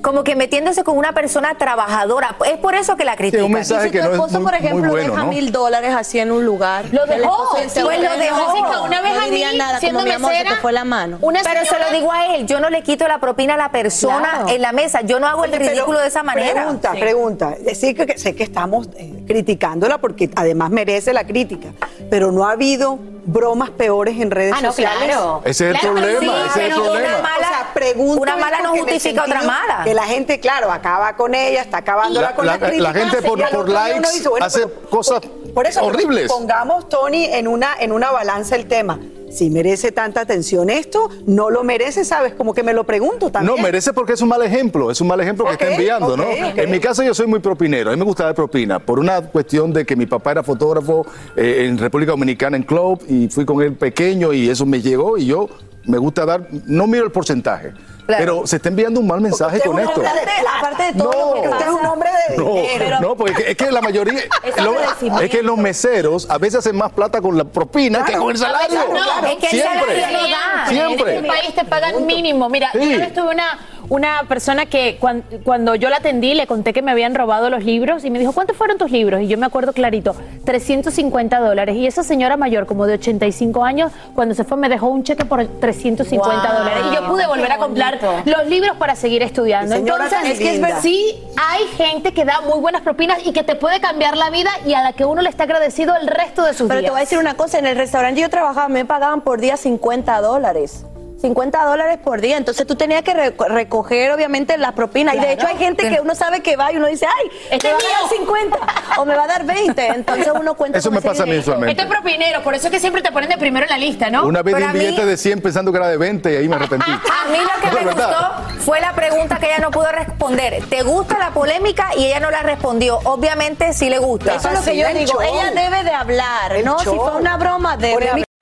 como 0.05 0.23
que 0.23 0.37
metiéndose 0.37 0.85
con 0.85 0.99
una 0.99 1.13
persona 1.13 1.55
trabajadora. 1.57 2.37
Es 2.45 2.59
por 2.59 2.75
eso 2.75 2.95
que 2.95 3.05
la 3.07 3.17
critican. 3.17 3.47
un 3.47 3.53
mensaje 3.53 3.87
Y 3.87 3.89
si 3.89 3.93
que 3.93 3.99
tu 4.01 4.05
no 4.05 4.11
es 4.11 4.15
esposo, 4.17 4.35
muy- 4.41 4.45
por 4.45 4.55
ejemplo, 4.55 4.91
bueno, 4.91 5.11
deja 5.13 5.23
¿no? 5.25 5.29
mil 5.31 5.51
dólares 5.51 5.95
así 5.97 6.19
en 6.19 6.31
un 6.31 6.45
lugar. 6.45 6.85
Lo 6.93 7.07
dejó, 7.07 7.57
sí, 7.57 7.81
pues 7.83 8.01
lo 8.03 8.17
dejó. 8.19 8.53
Jessica, 8.53 8.81
Una 8.83 9.01
vez 9.01 9.15
no 9.15 9.21
a 9.23 9.25
diría 9.25 9.51
mí, 9.53 9.59
nada, 9.59 9.81
siendo 9.81 10.01
como 10.01 10.09
mi 10.11 10.15
amor, 10.15 10.33
se 10.35 10.45
te 10.45 10.57
fue 10.57 10.73
la 10.73 10.85
mano. 10.85 11.17
Una 11.23 11.41
Pero 11.43 11.65
se 11.65 11.79
lo 11.79 11.91
digo 11.99 12.13
a 12.13 12.35
él, 12.37 12.47
yo 12.47 12.61
no 12.61 12.69
le 12.69 12.83
quito 12.83 13.09
la 13.09 13.19
propina 13.19 13.55
a 13.55 13.57
la 13.57 13.71
persona 13.73 14.29
Claro. 14.43 14.49
en 14.51 14.61
la 14.63 14.73
mesa, 14.73 15.01
yo 15.01 15.19
no 15.19 15.27
hago 15.27 15.45
el 15.47 15.55
Oye, 15.55 15.71
ridículo 15.71 15.99
de 15.99 16.09
esa 16.09 16.23
manera. 16.23 16.53
Pregunta, 16.53 16.93
pregunta. 16.93 17.55
Sí 17.75 17.95
que, 17.95 18.05
que 18.05 18.19
sé 18.19 18.35
que 18.37 18.43
estamos 18.43 18.89
eh, 18.99 19.25
criticándola 19.27 19.97
porque 19.99 20.29
además 20.37 20.71
merece 20.71 21.15
la 21.15 21.25
crítica, 21.27 21.69
pero 22.11 22.31
no 22.31 22.47
ha 22.47 22.53
habido 22.53 22.99
bromas 23.27 23.71
peores 23.71 24.21
en 24.21 24.31
redes 24.31 24.53
Ah, 24.57 24.61
no, 24.63 24.69
sociales. 24.69 25.05
claro. 25.05 25.43
Ese 25.45 25.69
es 25.71 25.75
el 25.75 25.81
Claro 25.81 25.95
problema, 25.97 26.21
sí, 26.21 26.29
ese 26.29 26.47
es 26.49 26.57
el 26.57 26.63
pero 26.73 26.85
problema. 26.85 27.09
una 27.09 27.23
mala, 27.23 27.47
O 27.47 27.49
sea, 27.49 27.71
pregunto 27.75 28.23
una 28.23 28.35
es 28.35 28.41
mala 28.41 28.61
no 28.61 28.71
justifica 28.77 29.23
otra 29.25 29.43
mala. 29.43 29.81
Que 29.85 29.95
la 29.95 30.05
gente, 30.05 30.41
claro, 30.41 30.71
acaba 30.71 31.17
con 31.17 31.35
ella, 31.35 31.63
está 31.63 31.79
acabándola 31.79 32.31
La- 32.31 32.37
con 32.37 32.47
la- 32.47 32.53
la, 32.53 32.59
crítica. 32.59 32.83
la 32.83 32.93
gente 32.93 33.23
por- 33.23 33.51
por 33.51 33.69
likes 33.69 34.01
dice, 34.13 34.29
bueno, 34.29 34.47
hace 34.47 34.67
pero- 34.67 34.89
cosas 34.91 35.21
por 35.55 35.67
eso, 35.67 35.85
horribles. 35.85 36.31
Pongamos, 36.31 36.89
Tony, 36.89 37.25
en 37.25 37.49
una, 37.49 37.75
en 37.79 37.93
una 37.93 38.11
balanza 38.11 38.57
el 38.57 38.67
tema. 38.67 38.99
Si 39.31 39.51
merece 39.51 39.91
tanta 39.91 40.21
atención 40.21 40.71
esto, 40.71 41.11
no 41.27 41.51
lo 41.51 41.65
merece, 41.65 42.05
¿sabes? 42.05 42.35
Como 42.35 42.55
que 42.55 42.63
me 42.63 42.73
lo 42.73 42.85
pregunto 42.85 43.31
también. 43.31 43.57
No, 43.57 43.63
merece 43.63 43.93
porque 43.93 44.13
es 44.13 44.21
un 44.21 44.29
mal 44.29 44.43
ejemplo, 44.43 44.91
es 44.91 45.01
un 45.01 45.09
mal 45.09 45.21
ejemplo 45.21 45.45
que 45.47 45.53
está 45.53 45.73
enviando, 45.73 46.17
¿no? 46.17 46.25
En 46.25 46.71
mi 46.71 46.79
caso 46.79 47.03
yo 47.03 47.15
soy 47.15 47.27
muy 47.27 47.41
propinero, 47.41 47.91
a 47.91 47.93
mí 47.95 47.99
me 47.99 48.05
gusta 48.05 48.25
dar 48.25 48.35
propina, 48.35 48.79
por 48.79 49.01
una 49.01 49.21
cuestión 49.23 49.73
de 49.73 49.85
que 49.85 49.97
mi 49.97 50.07
papá 50.07 50.33
era 50.33 50.43
fotógrafo 50.45 51.05
eh, 51.37 51.65
en 51.67 51.79
República 51.79 52.13
Dominicana 52.13 52.57
en 52.57 52.63
Club 52.63 53.03
y 53.09 53.29
fui 53.29 53.45
con 53.45 53.61
él 53.61 53.75
pequeño 53.75 54.33
y 54.33 54.49
eso 54.49 54.67
me 54.67 54.81
llegó 54.81 55.19
y 55.19 55.27
yo 55.27 55.49
me 55.85 55.99
gusta 55.99 56.25
dar, 56.25 56.49
no 56.67 56.87
miro 56.87 57.05
el 57.05 57.11
porcentaje, 57.11 57.73
pero 58.07 58.47
se 58.47 58.57
está 58.57 58.69
enviando 58.69 59.01
un 59.01 59.07
mal 59.07 59.21
mensaje 59.21 59.61
con 59.61 59.79
esto. 59.79 60.01
de. 60.01 60.07
Aparte 60.09 60.83
de 60.85 60.93
todo 60.95 61.35
No. 61.37 61.45
lo 61.51 61.57
que 61.59 61.65
es 61.65 61.71
un 61.71 61.87
hombre 61.87 62.11
de 62.29 62.37
No, 62.37 62.55
dinero. 62.55 63.01
no, 63.01 63.17
porque 63.17 63.51
es 63.51 63.57
que- 63.57 63.71
la 63.71 63.81
mayoría, 63.81 64.21
Es 64.45 64.57
lo- 64.63 64.71
agradecimiento. 64.73 65.23
es 65.23 65.31
que 65.31 65.43
los 65.43 65.57
meseros 65.59 66.31
a 66.31 66.39
veces 66.39 66.61
hacen 66.61 66.77
más 66.77 66.93
plata 66.93 67.21
con 67.21 67.37
la 67.37 67.45
propina 67.45 68.01
que 68.05 68.13
Claro, 68.13 68.23
con 68.25 68.33
el 68.33 68.39
claro, 68.39 68.59
salario. 68.59 68.95
No, 68.95 69.27
es 69.27 69.37
que 69.37 69.47
el 69.47 69.51
Siempre. 69.63 70.01
salario 70.01 70.19
no 70.19 70.29
da. 70.29 70.67
Siempre. 70.69 71.17
En 71.19 71.25
este 71.25 71.29
país 71.37 71.55
te 71.55 71.65
pagan 71.65 72.07
mínimo. 72.07 72.49
Mira, 72.49 72.71
Sí. 72.73 72.79
una 72.79 72.97
vez 72.99 73.15
tuve 73.15 73.29
una, 73.31 73.59
una 73.89 74.23
persona 74.29 74.67
que 74.67 74.99
cuan- 75.01 75.23
cuando, 75.45 75.75
yo 75.75 75.89
la 75.91 75.97
atendí 75.97 76.35
le 76.35 76.47
conté 76.47 76.73
que 76.73 76.83
me 76.83 76.91
habían 76.91 77.15
robado 77.15 77.51
los 77.51 77.65
libros 77.65 78.05
y 78.05 78.11
me 78.11 78.19
dijo, 78.19 78.33
¿cuántos 78.33 78.57
fueron 78.57 78.79
tus 78.79 78.91
libros? 78.91 79.21
Y 79.23 79.29
yo 79.29 79.39
me 79.39 79.47
acuerdo 79.47 79.73
clarito, 79.73 80.15
350 80.45 81.39
dólares. 81.41 81.77
Y 81.77 81.87
esa 81.87 82.03
señora 82.03 82.37
mayor, 82.37 82.67
como 82.67 82.87
de 82.87 82.95
85 82.95 83.65
años, 83.65 83.93
cuando 84.15 84.35
se 84.35 84.45
fue 84.45 84.57
me 84.57 84.69
dejó 84.69 84.89
un 84.89 85.03
cheque 85.05 85.25
por 85.25 85.45
350 85.47 86.49
Wow, 86.49 86.59
dólares. 86.59 86.85
Y 86.91 86.95
yo 86.95 87.07
pude 87.07 87.27
volver 87.27 87.53
a 87.53 87.59
comprar 87.59 87.99
los 88.25 88.47
libros 88.49 88.77
para 88.77 88.97
seguir 88.97 89.23
estudiando. 89.23 89.75
Entonces, 89.75 90.19
es 90.25 90.39
que 90.39 90.55
es 90.57 90.75
sí 90.81 91.23
hay 91.37 91.65
gente 91.77 92.13
que 92.13 92.25
da 92.25 92.41
muy 92.43 92.59
buenas 92.61 92.83
propinas 92.83 93.19
y 93.27 93.33
que 93.33 93.43
te 93.43 93.55
puede 93.55 93.81
cambiar 93.81 94.17
la 94.17 94.31
vida 94.31 94.51
y 94.67 94.75
a 94.75 94.83
la 94.83 94.93
que 94.93 95.05
uno 95.05 95.23
le 95.23 95.29
está 95.29 95.45
agradecido 95.45 95.95
el 95.97 96.07
resto 96.07 96.43
de 96.45 96.55
sus 96.55 96.69
Pero 96.69 96.79
te 96.79 96.83
días. 96.83 96.91
voy 96.93 96.99
a 96.99 97.05
decir 97.05 97.19
una 97.19 97.35
cosa, 97.35 97.59
en 97.59 97.67
el 97.67 97.77
restaurante 97.77 98.21
yo 98.21 98.31
trabajaba, 98.31 98.69
me 98.69 98.85
pagaban 98.85 99.21
por 99.21 99.41
día 99.41 99.57
50 99.57 100.21
dólares. 100.21 100.85
50 101.25 101.65
dólares 101.65 101.99
por 102.05 102.21
día, 102.21 102.37
entonces 102.37 102.67
tú 102.67 102.77
tenías 102.77 103.03
que 103.03 103.15
reco- 103.15 103.47
recoger 103.49 104.13
obviamente 104.13 104.59
las 104.59 104.73
propinas 104.73 105.15
y 105.15 105.21
de 105.21 105.33
hecho 105.33 105.47
hay 105.47 105.57
gente 105.57 105.89
que 105.89 106.01
uno 106.03 106.15
sabe 106.15 106.41
que 106.43 106.55
va 106.57 106.71
y 106.71 106.77
uno 106.77 106.87
dice, 106.87 107.07
ay, 107.07 107.31
Este 107.51 107.69
me 107.69 107.73
va 107.73 107.79
es 107.79 107.85
a 107.85 107.89
dar 107.89 108.11
mío. 108.11 108.19
50 108.19 108.59
o 108.99 109.05
me 109.07 109.17
va 109.17 109.25
a 109.25 109.27
dar 109.27 109.45
20, 109.47 109.87
entonces 109.87 110.29
uno 110.39 110.55
cuenta 110.55 110.79
Eso 110.79 110.91
me 110.91 111.01
pasa 111.01 111.23
a 111.23 111.27
mí 111.27 111.33
dinerito. 111.33 111.51
usualmente. 111.53 111.71
Este 111.73 111.83
es 111.83 111.89
propinero, 111.89 112.43
por 112.43 112.55
eso 112.55 112.67
es 112.67 112.73
que 112.73 112.79
siempre 112.81 113.01
te 113.01 113.11
ponen 113.11 113.31
de 113.31 113.39
primero 113.39 113.65
en 113.65 113.71
la 113.71 113.79
lista, 113.79 114.11
¿no? 114.11 114.27
Una 114.27 114.43
vez 114.43 114.55
di 114.57 114.63
un 114.63 114.73
mí- 114.75 114.79
billete 114.81 115.07
de 115.07 115.17
100 115.17 115.41
pensando 115.41 115.73
que 115.73 115.79
era 115.79 115.89
de 115.89 115.97
20 115.97 116.31
y 116.33 116.37
ahí 116.37 116.47
me 116.49 116.57
arrepentí. 116.57 116.91
A 117.25 117.29
mí 117.31 117.39
lo 117.39 117.71
que 117.71 117.75
me 117.85 117.91
gustó 117.91 118.33
fue 118.59 118.81
la 118.83 118.93
pregunta 118.93 119.39
que 119.39 119.47
ella 119.47 119.59
no 119.61 119.71
pudo 119.71 119.91
responder. 119.93 120.63
¿Te 120.69 120.83
gusta 120.83 121.19
la 121.19 121.31
polémica? 121.31 121.89
Y 121.97 122.05
ella 122.05 122.21
no 122.21 122.31
la 122.31 122.43
respondió. 122.43 122.99
Obviamente 123.05 123.73
sí 123.73 123.89
le 123.89 123.99
gusta. 123.99 124.35
Eso 124.35 124.49
es 124.51 124.59
lo 124.59 124.65
que 124.65 124.77
yo 124.77 124.89
digo, 124.89 125.13
show. 125.13 125.23
ella 125.23 125.51
debe 125.53 125.85
de 125.85 125.91
hablar, 125.93 126.53
El 126.57 126.65
¿no? 126.67 126.79
Si 126.81 126.85
fue 126.87 127.17
una 127.17 127.37
broma, 127.39 127.77
debe 127.79 127.95
Polémica. 127.95 128.24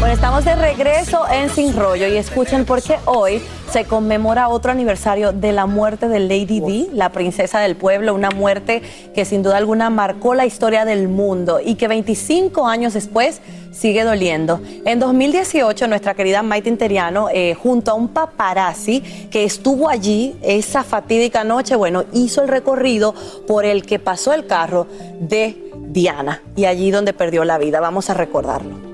Bueno, 0.00 0.14
estamos 0.14 0.44
de 0.44 0.54
regreso 0.54 1.24
en 1.28 1.50
Sin 1.50 1.74
Rollo 1.74 2.06
y 2.06 2.16
escuchen 2.16 2.64
porque 2.64 2.98
hoy 3.04 3.42
se 3.68 3.84
conmemora 3.84 4.48
otro 4.48 4.70
aniversario 4.70 5.32
de 5.32 5.50
la 5.50 5.66
muerte 5.66 6.06
de 6.08 6.20
Lady 6.20 6.60
Di, 6.60 6.88
la 6.92 7.10
princesa 7.10 7.58
del 7.58 7.74
pueblo, 7.74 8.14
una 8.14 8.30
muerte 8.30 8.80
que 9.12 9.24
sin 9.24 9.42
duda 9.42 9.56
alguna 9.56 9.90
marcó 9.90 10.34
la 10.34 10.46
historia 10.46 10.84
del 10.84 11.08
mundo 11.08 11.58
y 11.58 11.74
que 11.74 11.88
25 11.88 12.68
años 12.68 12.94
después 12.94 13.40
sigue 13.72 14.04
doliendo. 14.04 14.60
En 14.84 15.00
2018, 15.00 15.88
nuestra 15.88 16.14
querida 16.14 16.44
Maite 16.44 16.68
Interiano, 16.68 17.28
eh, 17.32 17.54
junto 17.54 17.90
a 17.90 17.94
un 17.94 18.06
paparazzi 18.06 19.00
que 19.32 19.42
estuvo 19.42 19.88
allí 19.88 20.36
esa 20.42 20.84
fatídica 20.84 21.42
noche, 21.42 21.74
bueno, 21.74 22.04
hizo 22.12 22.42
el 22.42 22.48
recorrido 22.48 23.16
por 23.48 23.64
el 23.64 23.84
que 23.84 23.98
pasó 23.98 24.32
el 24.32 24.46
carro 24.46 24.86
de 25.18 25.72
Diana 25.88 26.40
y 26.54 26.66
allí 26.66 26.92
donde 26.92 27.12
perdió 27.12 27.44
la 27.44 27.58
vida. 27.58 27.80
Vamos 27.80 28.10
a 28.10 28.14
recordarlo. 28.14 28.87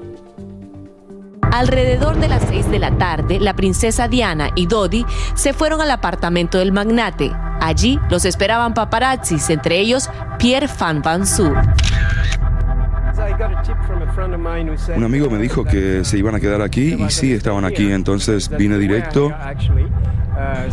Alrededor 1.54 2.18
de 2.18 2.26
las 2.26 2.42
6 2.48 2.68
de 2.72 2.80
la 2.80 2.98
tarde, 2.98 3.38
la 3.38 3.54
princesa 3.54 4.08
Diana 4.08 4.50
y 4.56 4.66
Dodi 4.66 5.06
se 5.36 5.52
fueron 5.52 5.80
al 5.80 5.92
apartamento 5.92 6.58
del 6.58 6.72
magnate. 6.72 7.30
Allí 7.60 8.00
los 8.10 8.24
esperaban 8.24 8.74
paparazzis, 8.74 9.50
entre 9.50 9.78
ellos 9.78 10.10
Pierre 10.36 10.66
Van 10.80 11.00
Van. 11.00 11.22
Un 14.96 15.04
amigo 15.04 15.30
me 15.30 15.38
dijo 15.38 15.62
que 15.62 16.04
se 16.04 16.18
iban 16.18 16.34
a 16.34 16.40
quedar 16.40 16.60
aquí 16.60 16.94
y 16.94 17.08
sí 17.10 17.32
estaban 17.32 17.64
aquí, 17.64 17.92
entonces 17.92 18.48
vine 18.48 18.76
directo 18.76 19.32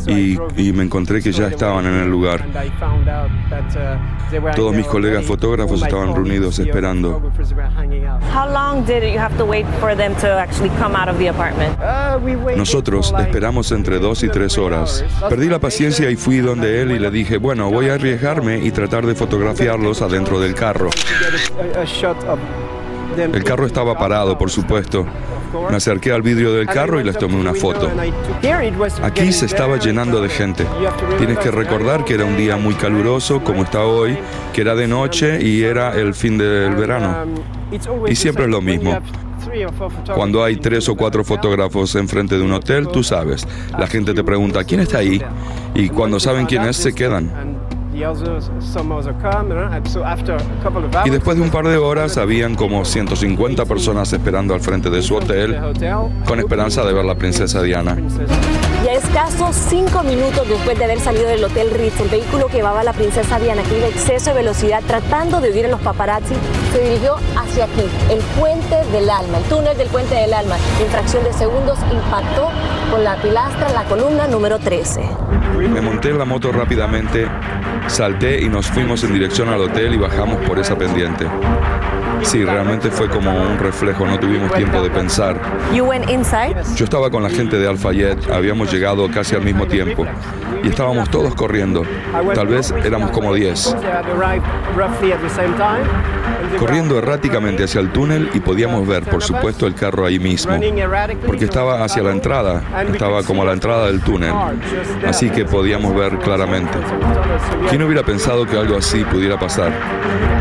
y 0.08 0.74
me 0.74 0.82
encontré 0.82 1.22
que 1.22 1.32
ya 1.32 1.46
estaban 1.48 1.86
en 1.86 1.94
el 1.94 2.10
lugar. 2.10 2.44
Todos 4.56 4.76
mis 4.76 4.88
colegas 4.88 5.26
fotógrafos 5.26 5.84
estaban 5.84 6.16
reunidos 6.16 6.58
esperando. 6.58 7.31
How 8.34 8.48
long 8.48 8.86
did 8.86 9.04
you 9.04 9.20
have 9.20 9.36
to 9.38 9.46
wait 9.46 9.66
for 9.80 9.96
them 9.96 10.16
to 10.18 10.28
actually 10.28 10.70
come 10.80 10.96
out 10.96 11.10
of 11.10 11.18
the 11.18 11.30
apartment? 11.30 11.78
Nosotros 12.56 13.14
esperamos 13.20 13.72
entre 13.72 14.00
dos 14.00 14.24
y 14.24 14.30
tres 14.30 14.58
horas. 14.58 15.04
Perdí 15.30 15.50
la 15.50 15.60
paciencia 15.60 16.10
y 16.10 16.16
fui 16.16 16.38
donde 16.38 16.82
él 16.82 16.92
y 16.92 17.00
le 17.00 17.10
dije, 17.12 17.38
bueno, 17.38 17.70
voy 17.70 17.90
a 17.90 17.96
arriesgarme 17.96 18.60
y 18.60 18.72
tratar 18.72 19.06
de 19.06 19.16
fotografiarlos 19.16 20.02
adentro 20.02 20.40
del 20.40 20.54
carro. 20.54 20.90
El 23.18 23.44
carro 23.44 23.66
estaba 23.66 23.98
parado, 23.98 24.38
por 24.38 24.50
supuesto. 24.50 25.06
Me 25.70 25.76
acerqué 25.76 26.12
al 26.12 26.22
vidrio 26.22 26.54
del 26.54 26.68
carro 26.68 27.00
y 27.00 27.04
les 27.04 27.18
tomé 27.18 27.36
una 27.36 27.54
foto. 27.54 27.90
Aquí 29.04 29.32
se 29.32 29.46
estaba 29.46 29.78
llenando 29.78 30.22
de 30.22 30.30
gente. 30.30 30.66
Tienes 31.18 31.40
que 31.40 31.52
recordar 31.52 32.06
que 32.06 32.16
era 32.16 32.26
un 32.26 32.38
día 32.38 32.58
muy 32.58 32.74
caluroso, 32.76 33.44
como 33.44 33.64
está 33.64 33.84
hoy, 33.86 34.18
que 34.54 34.62
era 34.62 34.76
de 34.76 34.88
noche 34.88 35.42
y 35.42 35.64
era 35.64 35.96
el 35.96 36.14
fin 36.14 36.38
del 36.38 36.76
verano. 36.76 37.26
Y 38.08 38.16
siempre 38.16 38.46
es 38.46 38.50
lo 38.50 38.62
mismo. 38.62 38.98
Cuando 40.14 40.44
hay 40.44 40.58
tres 40.58 40.88
o 40.88 40.96
cuatro 40.96 41.24
fotógrafos 41.24 41.96
enfrente 41.96 42.38
de 42.38 42.44
un 42.44 42.54
hotel, 42.54 42.88
tú 42.88 43.04
sabes, 43.04 43.48
la 43.78 43.88
gente 43.88 44.14
te 44.14 44.24
pregunta, 44.24 44.64
¿quién 44.64 44.82
está 44.82 45.00
ahí? 45.00 45.22
Y 45.74 45.90
cuando 45.90 46.20
saben 46.20 46.46
quién 46.46 46.64
es, 46.64 46.78
se 46.78 46.94
quedan. 46.94 47.32
Y 51.06 51.10
después 51.10 51.38
de 51.38 51.44
un 51.44 51.50
par 51.50 51.68
de 51.68 51.78
horas 51.78 52.18
habían 52.18 52.56
como 52.56 52.86
150 52.86 53.66
personas 53.66 54.12
esperando 54.14 54.54
al 54.54 54.62
frente 54.62 54.90
de 54.90 55.02
su 55.02 55.16
hotel 55.16 55.58
con 56.26 56.40
esperanza 56.40 56.84
de 56.84 56.94
ver 56.94 57.06
la 57.06 57.16
princesa 57.16 57.62
Diana. 57.62 57.98
Y 58.84 58.88
a 58.88 58.94
escasos 58.94 59.56
cinco 59.56 60.04
minutos 60.04 60.48
después 60.48 60.78
de 60.78 60.86
haber 60.86 61.00
salido 61.00 61.28
del 61.28 61.44
Hotel 61.44 61.70
Ritz, 61.72 62.00
el 62.00 62.10
vehículo 62.10 62.48
que 62.48 62.58
llevaba 62.58 62.82
a 62.82 62.84
la 62.84 62.94
princesa 62.94 63.40
Diana, 63.40 63.62
que 63.64 63.78
iba 63.78 63.86
a 63.86 63.90
exceso 63.90 64.32
de 64.32 64.38
velocidad 64.38 64.82
tratando 64.88 65.40
de 65.40 65.52
huir 65.52 65.66
a 65.66 65.70
los 65.70 65.82
paparazzi, 65.82 66.34
se 66.72 66.80
dirigió 66.84 67.16
hacia 67.38 67.66
aquí, 67.66 67.84
el 68.10 68.20
puente 68.40 68.76
del 68.92 69.10
alma, 69.10 69.38
el 69.38 69.44
túnel 69.44 69.78
del 69.78 69.88
puente 69.90 70.16
del 70.16 70.34
alma. 70.34 70.56
En 70.82 70.88
fracción 70.88 71.24
de 71.24 71.34
segundos 71.34 71.78
impactó 71.92 72.50
con 72.90 73.04
la 73.04 73.16
pilastra, 73.22 73.70
la 73.72 73.84
columna 73.84 74.28
número 74.28 74.60
13. 74.60 75.02
Me 75.58 75.82
monté 75.82 76.10
en 76.10 76.18
la 76.18 76.26
moto 76.26 76.52
rápidamente, 76.52 77.28
salté 77.92 78.42
y 78.42 78.48
nos 78.48 78.68
fuimos 78.68 79.04
en 79.04 79.14
dirección 79.14 79.50
al 79.50 79.62
hotel 79.62 79.94
y 79.94 79.98
bajamos 79.98 80.42
por 80.48 80.58
esa 80.58 80.78
pendiente. 80.78 81.26
Sí, 82.24 82.46
realmente 82.46 82.90
fue 82.90 83.10
como 83.10 83.32
un 83.32 83.58
reflejo, 83.58 84.06
no 84.06 84.20
tuvimos 84.20 84.54
tiempo 84.54 84.82
de 84.82 84.90
pensar. 84.90 85.40
Yo 86.76 86.84
estaba 86.86 87.10
con 87.10 87.24
la 87.24 87.30
gente 87.30 87.58
de 87.58 87.68
Alfayet, 87.68 88.30
habíamos 88.32 88.72
llegado 88.72 89.10
casi 89.12 89.36
al 89.36 89.42
mismo 89.42 89.68
tiempo 89.68 90.06
y 90.64 90.70
estábamos 90.70 91.10
todos 91.10 91.34
corriendo. 91.36 91.84
Tal 92.34 92.48
vez 92.48 92.72
éramos 92.84 93.12
como 93.12 93.34
10. 93.34 93.76
Corriendo 96.60 96.98
erráticamente 96.98 97.64
hacia 97.64 97.82
el 97.82 97.92
túnel 97.92 98.30
y 98.34 98.40
podíamos 98.40 98.88
ver, 98.88 99.04
por 99.04 99.24
supuesto, 99.24 99.68
el 99.68 99.74
carro 99.74 100.06
ahí 100.06 100.20
mismo. 100.20 100.54
Porque 101.26 101.46
estaba 101.46 101.84
hacia 101.84 102.04
la 102.04 102.12
entrada, 102.12 102.62
estaba 102.92 103.24
como 103.24 103.42
a 103.44 103.46
la 103.46 103.54
entrada 103.54 103.88
del 103.88 104.02
túnel. 104.02 104.34
Así 105.08 105.30
que 105.30 105.46
podíamos 105.46 105.96
ver 105.96 106.18
claramente. 106.20 106.78
¿Quién 107.70 107.82
hubiera 107.84 108.04
pensado 108.04 108.46
que 108.46 108.58
algo 108.58 108.78
así 108.78 109.04
pudiera 109.06 109.40
pasar? 109.40 109.72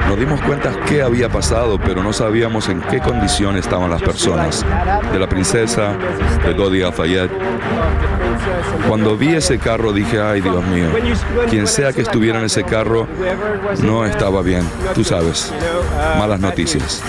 Nos 0.08 0.18
dimos 0.18 0.40
cuenta 0.40 0.72
qué 0.88 1.02
había 1.02 1.28
pasado, 1.28 1.69
pero 1.78 2.02
no 2.02 2.12
sabíamos 2.12 2.68
en 2.68 2.80
qué 2.82 3.00
condición 3.00 3.56
estaban 3.56 3.90
las 3.90 4.02
personas. 4.02 4.64
De 5.12 5.18
la 5.18 5.28
princesa, 5.28 5.94
de 6.44 6.54
Dodi 6.54 6.80
Lafayette. 6.80 7.30
Cuando 8.88 9.16
vi 9.16 9.34
ese 9.34 9.58
carro 9.58 9.92
dije, 9.92 10.20
ay 10.20 10.40
Dios 10.40 10.64
mío, 10.66 10.88
quien 11.48 11.66
sea 11.66 11.92
que 11.92 12.02
estuviera 12.02 12.38
en 12.38 12.46
ese 12.46 12.64
carro 12.64 13.06
no 13.82 14.04
estaba 14.04 14.42
bien, 14.42 14.68
tú 14.94 15.04
sabes, 15.04 15.52
malas 16.18 16.40
noticias. 16.40 17.02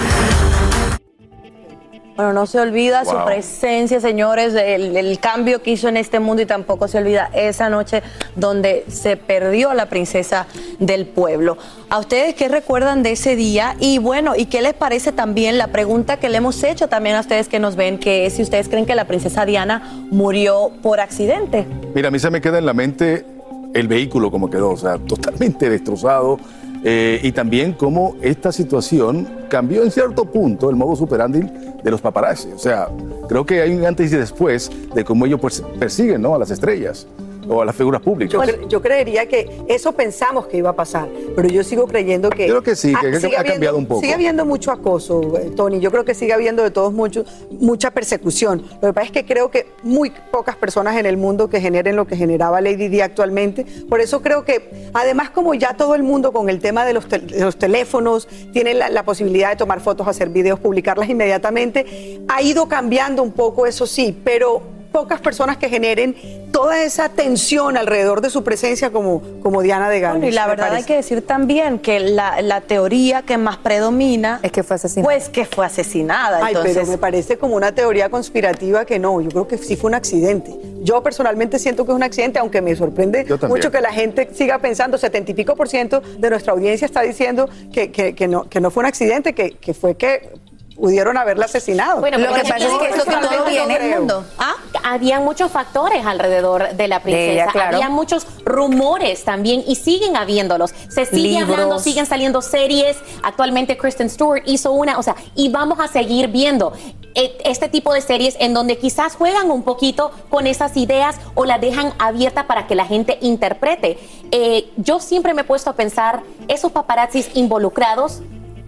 Bueno, 2.16 2.34
no 2.34 2.46
se 2.46 2.60
olvida 2.60 3.06
su 3.06 3.16
presencia, 3.26 4.00
señores, 4.00 4.54
el, 4.54 4.96
el 4.98 5.20
cambio 5.20 5.62
que 5.62 5.72
hizo 5.72 5.88
en 5.88 5.98
este 5.98 6.20
mundo 6.20 6.42
y 6.42 6.46
tampoco 6.46 6.88
se 6.88 6.98
olvida 6.98 7.30
esa 7.34 7.70
noche 7.70 8.04
donde 8.36 8.86
se 8.90 9.18
perdió 9.18 9.74
la 9.74 9.88
princesa 9.88 10.46
del 10.80 11.08
pueblo. 11.08 11.58
¿A 11.90 12.00
ustedes 12.00 12.36
qué 12.36 12.48
recuerdan 12.48 13.02
de 13.02 13.14
ese 13.14 13.36
día? 13.36 13.76
Y 13.80 13.98
bueno, 13.98 14.34
¿y 14.36 14.46
qué 14.46 14.62
les 14.62 14.74
parece 14.74 15.12
también 15.14 15.58
la 15.58 15.68
pregunta 15.68 16.18
que 16.18 16.30
le 16.30 16.38
hemos 16.38 16.62
hecho 16.64 16.88
también 16.90 17.16
a 17.16 17.22
ustedes 17.22 17.48
que 17.48 17.60
nos 17.60 17.76
ven, 17.76 17.98
que 17.98 18.26
es 18.26 18.34
si 18.34 18.42
ustedes 18.44 18.68
creen 18.68 18.86
que 18.86 18.94
la 18.94 19.06
princesa 19.06 19.46
Diana 19.46 19.82
murió 20.12 20.72
por 20.82 21.00
accidente? 21.00 21.66
Mira, 21.96 22.10
a 22.10 22.12
mí 22.12 22.20
se 22.20 22.30
me 22.30 22.42
queda 22.42 22.58
en 22.60 22.66
la 22.66 22.74
mente 22.74 23.26
el 23.74 23.88
vehículo 23.88 24.30
como 24.30 24.50
quedó, 24.50 24.72
o 24.72 24.78
sea, 24.78 24.98
totalmente 25.00 25.70
destrozado. 25.70 26.38
eh, 26.84 27.20
y 27.24 27.32
también 27.32 27.74
cómo 27.74 28.16
esta 28.22 28.52
situación 28.52 29.46
cambió 29.50 29.84
en 29.84 29.92
cierto 29.92 30.26
punto 30.26 30.70
el 30.70 30.76
modo 30.76 30.96
superandi 30.96 31.44
de 31.84 31.92
los 31.92 32.02
paparazzi. 32.02 32.50
O 32.54 32.60
sea, 32.60 32.90
creo 33.28 33.46
que 33.46 33.62
hay 33.62 33.74
un 33.74 33.86
antes 33.86 34.12
y 34.12 34.16
después 34.16 34.72
de 34.94 35.04
cómo 35.04 35.26
ellos 35.26 35.40
pues, 35.40 35.64
persiguen 35.80 36.22
¿no? 36.22 36.36
a 36.36 36.40
las 36.40 36.52
estrellas 36.52 37.08
o 37.48 37.62
a 37.62 37.66
las 37.66 37.76
figuras 37.76 38.02
públicas. 38.02 38.34
Yo, 38.34 38.42
cre- 38.42 38.68
yo 38.68 38.82
creería 38.82 39.28
que 39.28 39.62
eso 39.68 39.92
pensamos 39.94 40.48
que 40.48 40.58
iba 40.58 40.70
a 40.70 40.76
pasar, 40.76 41.08
pero 41.36 41.48
yo 41.50 41.64
sigo 41.64 41.88
creyendo 41.88 42.30
que... 42.30 42.48
Yo 42.48 42.54
creo 42.56 42.64
que 42.64 42.76
sí, 42.76 42.94
que 42.94 43.08
Ah, 43.08 43.12
ha 43.16 43.20
sigue 43.20 43.36
cambiado 43.36 43.78
un 43.78 43.86
poco. 43.86 44.02
Sigue 44.02 44.14
habiendo 44.14 44.46
mucho 44.46 44.72
acoso, 44.72 45.38
eh, 45.38 45.52
Tony. 45.56 45.80
Yo 45.80 45.92
creo 45.92 46.06
que 46.06 46.14
sigue 46.14 46.34
habiendo 46.34 46.64
de 46.64 46.72
todos 46.72 46.94
mucho, 46.94 47.26
mucha 47.52 47.92
persecución. 47.92 48.64
Lo 48.82 48.90
que 48.90 48.94
pasa 48.94 49.06
es 49.08 49.12
que 49.12 49.26
creo 49.26 49.50
que 49.52 49.68
muy 49.84 50.12
pocas 50.32 50.56
personas 50.56 50.98
en 50.98 51.06
el 51.06 51.18
mundo 51.18 51.50
que 51.50 51.60
generen 51.62 51.96
lo 51.96 52.06
que 52.08 52.16
generaba 52.16 52.62
Lady 52.62 52.88
Di 52.88 53.02
actualmente. 53.02 53.66
Por 53.90 54.02
eso 54.02 54.22
creo 54.22 54.44
que, 54.46 54.90
además, 54.94 55.30
como 55.32 55.54
ya 55.54 55.76
todo 55.76 55.96
el 55.96 56.04
mundo 56.04 56.32
con 56.32 56.50
el 56.50 56.60
tema 56.60 56.86
de 56.86 56.94
los, 56.94 57.08
tel- 57.08 57.26
de 57.28 57.40
los 57.42 57.58
teléfonos 57.58 58.28
tiene 58.54 58.74
la, 58.74 58.90
la 58.90 59.04
posibilidad 59.04 59.50
de 59.50 59.56
tomar 59.56 59.80
fotos, 59.82 60.08
hacer 60.08 60.30
videos, 60.30 60.60
publicarlas 60.60 61.10
inmediatamente, 61.10 62.22
ha 62.28 62.42
ido 62.42 62.68
cambiando 62.68 63.24
un 63.24 63.32
poco, 63.32 63.66
eso 63.66 63.86
sí, 63.88 64.18
pero 64.24 64.62
pocas 64.92 65.22
personas 65.22 65.58
que 65.58 65.70
generen 65.70 66.16
toda 66.52 66.84
esa 66.84 67.10
tensión 67.10 67.78
alrededor 67.78 68.20
de 68.22 68.30
su 68.30 68.44
presencia 68.44 68.92
como, 68.92 69.22
como 69.42 69.62
Diana 69.62 69.90
de 69.90 70.00
Gales. 70.02 70.18
Bueno, 70.20 70.28
y 70.32 70.36
la 70.36 70.48
verdad 70.48 70.74
hay 70.74 70.84
que 70.84 70.96
decir 70.96 71.26
también 71.26 71.80
que 71.80 72.00
la, 72.00 72.42
la 72.42 72.62
teoría 72.62 73.22
que 73.22 73.38
más 73.38 73.58
predomina 73.58 74.40
es 74.44 74.52
que 74.52 74.64
fue 74.64 74.76
asesinada. 74.76 75.06
Pues 75.06 75.30
que 75.30 75.46
fue 75.46 75.66
asesinada. 75.66 76.40
Ay, 76.42 76.50
entonces, 76.50 76.76
pero 76.76 76.88
me 76.88 76.98
parece 76.98 77.38
como 77.38 77.56
una 77.56 77.72
teoría 77.74 78.10
conspirativa 78.10 78.84
que 78.86 79.00
no, 79.00 79.22
yo 79.22 79.30
creo 79.30 79.48
que 79.48 79.58
sí 79.58 79.76
fue 79.78 79.90
un 79.90 79.96
accidente. 79.96 80.54
Yo 80.84 81.02
personalmente 81.02 81.58
siento 81.60 81.86
que 81.86 81.92
es 81.92 81.96
un 81.96 82.04
accidente, 82.04 82.40
aunque 82.40 82.62
me 82.62 82.76
sorprende 82.76 83.26
mucho 83.48 83.72
que 83.72 83.80
la 83.82 83.94
gente 83.94 84.30
siga 84.34 84.60
pensando, 84.60 84.98
setenta 84.98 85.32
y 85.32 85.34
pico 85.36 85.56
por 85.56 85.70
ciento 85.70 86.02
de 86.02 86.30
nuestra 86.30 86.54
audiencia 86.54 86.86
está 86.86 87.02
diciendo 87.02 87.50
que, 87.72 87.92
que- 87.92 88.14
que 88.14 88.28
no, 88.28 88.50
que 88.50 88.60
no 88.60 88.72
fue 88.72 88.82
un 88.82 88.88
accidente, 88.88 89.34
que, 89.34 89.52
que 89.52 89.74
fue 89.74 89.96
que 89.96 90.32
pudieron 90.76 91.16
haberla 91.16 91.46
asesinado. 91.46 92.00
Bueno, 92.00 92.18
Lo 92.18 92.24
pero 92.32 92.42
que 92.42 92.50
pasa 92.50 92.56
es 92.66 92.74
que 92.74 92.86
eso 92.88 93.06
personalmente 93.06 93.36
todo 93.36 93.44
no 93.46 93.50
viene- 93.52 93.78
creo. 93.78 94.24
Ah, 94.40 94.56
había 94.84 95.20
muchos 95.20 95.52
factores 95.52 96.06
alrededor 96.06 96.74
de 96.74 96.88
la 96.88 97.02
princesa. 97.02 97.32
ella, 97.32 97.48
claro. 97.52 97.78
Había 97.78 97.90
muchos 97.90 98.26
rumores 98.46 99.24
también 99.24 99.64
y 99.68 99.76
siguen 99.76 100.16
habiéndolos. 100.16 100.72
Se 100.90 101.06
sigue 101.06 101.40
Libros. 101.40 101.50
hablando, 101.50 101.80
siguen 101.80 102.06
saliendo 102.06 102.42
series. 102.42 102.98
Actualmente 103.24 103.78
Kristen 103.78 104.10
Stewart 104.10 104.44
hizo 104.46 104.72
una, 104.72 104.98
o 104.98 105.04
sea, 105.04 105.16
y 105.36 105.50
vamos 105.50 105.80
a 105.80 105.88
seguir 105.88 106.28
viendo 106.28 106.74
eh, 107.14 107.38
este 107.44 107.68
tipo 107.68 107.94
de 107.94 108.02
series 108.02 108.38
en 108.40 108.54
donde 108.54 108.78
quizás 108.78 109.16
juegan 109.16 109.52
un 109.52 109.64
poquito 109.64 110.12
con 110.30 110.48
esas 110.48 110.78
ideas 110.78 111.18
o 111.36 111.46
la 111.46 111.58
dejan 111.58 111.94
abierta 112.00 112.48
para 112.48 112.68
que 112.68 112.76
la 112.76 112.86
gente 112.86 113.18
interprete. 113.22 113.98
Eh, 114.32 114.70
yo 114.78 115.00
siempre 115.00 115.34
me 115.34 115.42
he 115.42 115.44
puesto 115.44 115.70
a 115.70 115.74
pensar, 115.74 116.24
esos 116.48 116.72
paparazzis 116.72 117.30
involucrados, 117.36 118.22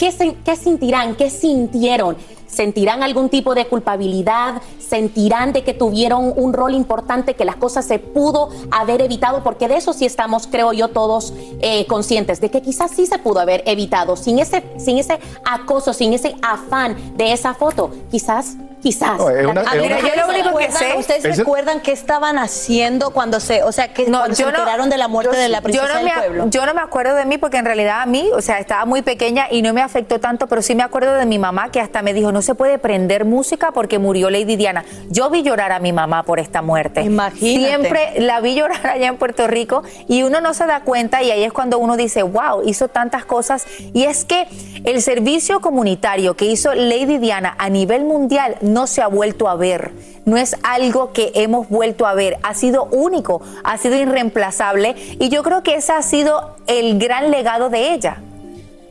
¿Qué, 0.04 0.36
qué 0.44 0.58
sentirán? 0.58 1.16
¿Qué 1.16 1.30
sintieron? 1.30 2.18
¿Sentirán 2.46 3.04
algún 3.04 3.30
tipo 3.30 3.56
de 3.56 3.68
culpabilidad? 3.68 4.62
¿Sentirán 4.78 5.54
de 5.54 5.64
que 5.64 5.74
tuvieron 5.74 6.34
un 6.36 6.52
rol 6.52 6.74
importante, 6.74 7.36
que 7.36 7.46
las 7.46 7.56
cosas 7.56 7.86
se 7.86 8.00
pudo 8.00 8.50
haber 8.70 9.02
evitado? 9.02 9.44
Porque 9.44 9.70
de 9.70 9.78
eso 9.78 9.94
sí 9.94 10.06
estamos, 10.06 10.46
creo 10.48 10.74
yo, 10.74 10.90
todos 10.90 11.34
eh, 11.62 11.86
conscientes, 11.88 12.42
de 12.42 12.52
que 12.52 12.62
quizás 12.62 12.92
sí 12.92 13.06
se 13.06 13.18
pudo 13.18 13.40
haber 13.40 13.64
evitado. 13.66 14.18
Sin 14.18 14.40
ese, 14.40 14.62
sin 14.78 14.98
ese 14.98 15.20
acoso, 15.46 15.94
sin 15.94 16.12
ese 16.12 16.36
afán 16.42 16.98
de 17.16 17.32
esa 17.32 17.54
foto, 17.54 17.90
quizás, 18.12 18.58
quizás. 18.84 19.18
No, 19.18 19.30
es 19.30 19.46
una- 19.48 19.62
Ah, 19.62 19.76
es 19.76 19.82
mira, 19.82 19.98
una- 19.98 20.10
yo 20.10 20.16
lo 20.22 20.28
único 20.28 20.58
que 20.58 20.72
sé, 20.72 20.94
¿ustedes 20.98 21.38
recuerdan 21.38 21.80
qué 21.80 21.94
estaban 21.94 22.38
haciendo 22.38 23.12
cuando 23.12 23.40
se, 23.40 23.64
o 23.64 23.72
sea, 23.72 23.94
que 23.94 24.06
cuando 24.06 24.36
se 24.36 24.44
enteraron 24.44 24.90
de 24.90 24.98
la 24.98 25.08
muerte 25.08 25.38
de 25.38 25.48
la 25.50 25.62
princesa 25.62 25.88
yo 25.88 25.94
no, 25.94 25.96
del 26.00 26.06
me, 26.06 26.12
pueblo? 26.14 26.46
yo 26.50 26.66
no 26.66 26.74
me 26.74 26.82
acuerdo 26.82 27.16
de 27.16 27.26
mí 27.26 27.38
porque 27.38 27.58
en 27.58 27.66
realidad 27.66 28.02
a 28.02 28.06
mí, 28.06 28.30
o 28.36 28.42
sea, 28.42 28.60
estaba 28.60 28.84
muy 28.86 29.02
pequeña 29.02 29.48
y 29.50 29.62
no 29.62 29.74
me 29.74 29.82
afectó 29.82 30.20
tanto, 30.20 30.48
pero 30.48 30.62
sí 30.62 30.76
me 30.76 30.84
acuerdo 30.84 31.14
de 31.16 31.26
mi 31.26 31.40
mamá 31.40 31.72
que 31.72 31.80
hasta 31.80 32.02
me 32.02 32.14
dijo, 32.14 32.32
no 32.34 32.42
se 32.42 32.56
puede 32.56 32.78
prender 32.78 33.24
música 33.24 33.72
porque 33.72 34.00
murió 34.00 34.30
Lady 34.30 34.58
Diana. 34.58 34.84
Yo 35.10 35.30
vi 35.30 35.44
llorar 35.44 35.72
a 35.72 35.80
mi 35.80 35.94
mamá 35.94 36.24
por 36.24 36.40
esta 36.42 36.62
muerte. 36.62 37.02
Imagínate. 37.02 37.68
Siempre 37.68 38.14
la 38.20 38.42
vi 38.42 38.56
llorar 38.56 38.86
allá 38.86 39.08
en 39.08 39.18
Puerto 39.18 39.48
Rico 39.48 39.84
y 40.10 40.24
uno 40.24 40.42
no 40.42 40.54
se 40.54 40.66
da 40.66 40.82
cuenta 40.82 41.24
y 41.24 41.32
ahí 41.32 41.44
es 41.46 41.54
cuando 41.54 41.78
uno 41.80 41.96
dice, 41.96 42.22
wow, 42.24 42.62
hizo 42.66 42.90
tantas 42.90 43.24
cosas. 43.24 43.66
Y 43.94 44.04
es 44.04 44.26
que 44.26 44.48
el 44.84 45.02
servicio 45.02 45.62
comunitario 45.62 46.36
que 46.36 46.46
hizo 46.46 46.74
Lady 46.74 47.18
Diana 47.20 47.56
a 47.58 47.70
nivel 47.70 48.04
mundial 48.04 48.58
no 48.62 48.73
se 48.88 49.02
ha 49.02 49.08
vuelto 49.08 49.48
a 49.48 49.56
ver. 49.56 49.92
No 50.26 50.38
es 50.38 50.56
algo 50.64 51.12
que 51.14 51.32
hemos 51.36 51.70
vuelto 51.70 52.06
a 52.06 52.14
ver. 52.14 52.38
Ha 52.44 52.54
sido 52.54 52.86
único, 52.86 53.42
ha 53.64 53.78
sido 53.78 53.96
irreemplazable 53.96 54.96
y 55.20 55.30
yo 55.30 55.44
creo 55.44 55.64
que 55.64 55.76
ese 55.76 55.92
ha 55.94 56.02
sido 56.02 56.56
el 56.68 56.98
gran 57.00 57.32
legado 57.32 57.70
de 57.70 57.94
ella. 57.94 58.18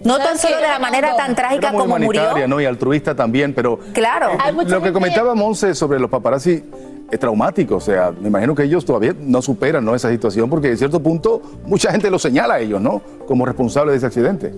No 0.04 0.18
tan 0.18 0.36
solo 0.36 0.56
de 0.56 0.62
la 0.62 0.78
manera 0.80 1.16
tan 1.16 1.34
trágica 1.34 1.68
Era 1.68 1.72
muy 1.72 1.82
como 1.82 1.98
murió. 1.98 2.22
humanitaria, 2.22 2.48
¿no? 2.48 2.60
Y 2.60 2.64
altruista 2.64 3.14
también, 3.14 3.54
pero 3.54 3.78
Claro. 3.92 4.30
Lo 4.66 4.82
que 4.82 4.92
comentaba 4.92 5.34
Monse 5.34 5.74
sobre 5.74 6.00
los 6.00 6.10
paparazzi 6.10 6.64
es 7.10 7.20
traumático, 7.20 7.76
o 7.76 7.80
sea, 7.80 8.10
me 8.10 8.28
imagino 8.28 8.54
que 8.54 8.62
ellos 8.62 8.84
todavía 8.86 9.14
no 9.20 9.42
superan 9.42 9.84
¿no? 9.84 9.94
esa 9.94 10.08
situación 10.10 10.48
porque 10.48 10.70
en 10.70 10.78
cierto 10.78 11.00
punto 11.00 11.42
mucha 11.66 11.92
gente 11.92 12.10
los 12.10 12.22
señala 12.22 12.54
a 12.54 12.60
ellos, 12.60 12.80
¿no? 12.80 13.02
Como 13.28 13.44
responsables 13.44 13.92
de 13.92 13.96
ese 13.98 14.06
accidente. 14.06 14.52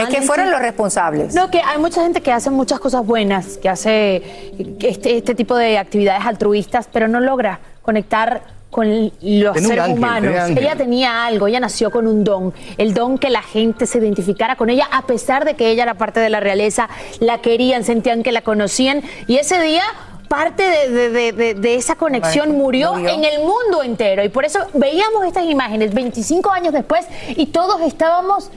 Es 0.00 0.08
que 0.08 0.22
fueron 0.22 0.50
los 0.50 0.60
responsables. 0.60 1.34
No, 1.34 1.50
que 1.50 1.60
hay 1.60 1.78
mucha 1.78 2.02
gente 2.02 2.20
que 2.20 2.32
hace 2.32 2.50
muchas 2.50 2.80
cosas 2.80 3.04
buenas, 3.06 3.58
que 3.58 3.68
hace 3.68 4.52
este, 4.80 5.16
este 5.16 5.34
tipo 5.34 5.56
de 5.56 5.78
actividades 5.78 6.24
altruistas, 6.26 6.88
pero 6.92 7.08
no 7.08 7.20
logra 7.20 7.60
conectar 7.82 8.42
con 8.70 9.10
los 9.22 9.56
seres 9.56 9.78
ángel, 9.84 9.96
humanos. 9.96 10.50
Ella 10.50 10.76
tenía 10.76 11.24
algo, 11.24 11.46
ella 11.46 11.60
nació 11.60 11.90
con 11.90 12.06
un 12.06 12.24
don, 12.24 12.52
el 12.76 12.92
don 12.94 13.16
que 13.16 13.30
la 13.30 13.42
gente 13.42 13.86
se 13.86 13.98
identificara 13.98 14.56
con 14.56 14.68
ella, 14.68 14.86
a 14.92 15.02
pesar 15.06 15.44
de 15.44 15.54
que 15.54 15.70
ella 15.70 15.84
era 15.84 15.94
parte 15.94 16.20
de 16.20 16.28
la 16.28 16.40
realeza, 16.40 16.88
la 17.20 17.38
querían, 17.40 17.84
sentían 17.84 18.22
que 18.22 18.32
la 18.32 18.42
conocían, 18.42 19.02
y 19.28 19.36
ese 19.36 19.62
día 19.62 19.82
parte 20.28 20.64
de, 20.64 20.90
de- 20.90 21.10
de- 21.10 21.32
de- 21.32 21.54
de 21.54 21.74
esa 21.76 21.94
conexión 21.94 22.50
murió, 22.58 22.94
Murió. 22.94 23.10
en 23.10 23.24
el 23.24 23.38
mundo 23.38 23.82
entero. 23.84 24.24
Y 24.24 24.28
por 24.28 24.44
eso 24.44 24.58
veíamos 24.74 25.24
estas 25.24 25.44
imágenes 25.44 25.94
25 25.94 26.50
años 26.50 26.72
después 26.74 27.06
y 27.36 27.46
todos 27.46 27.80
estábamos 27.82 28.50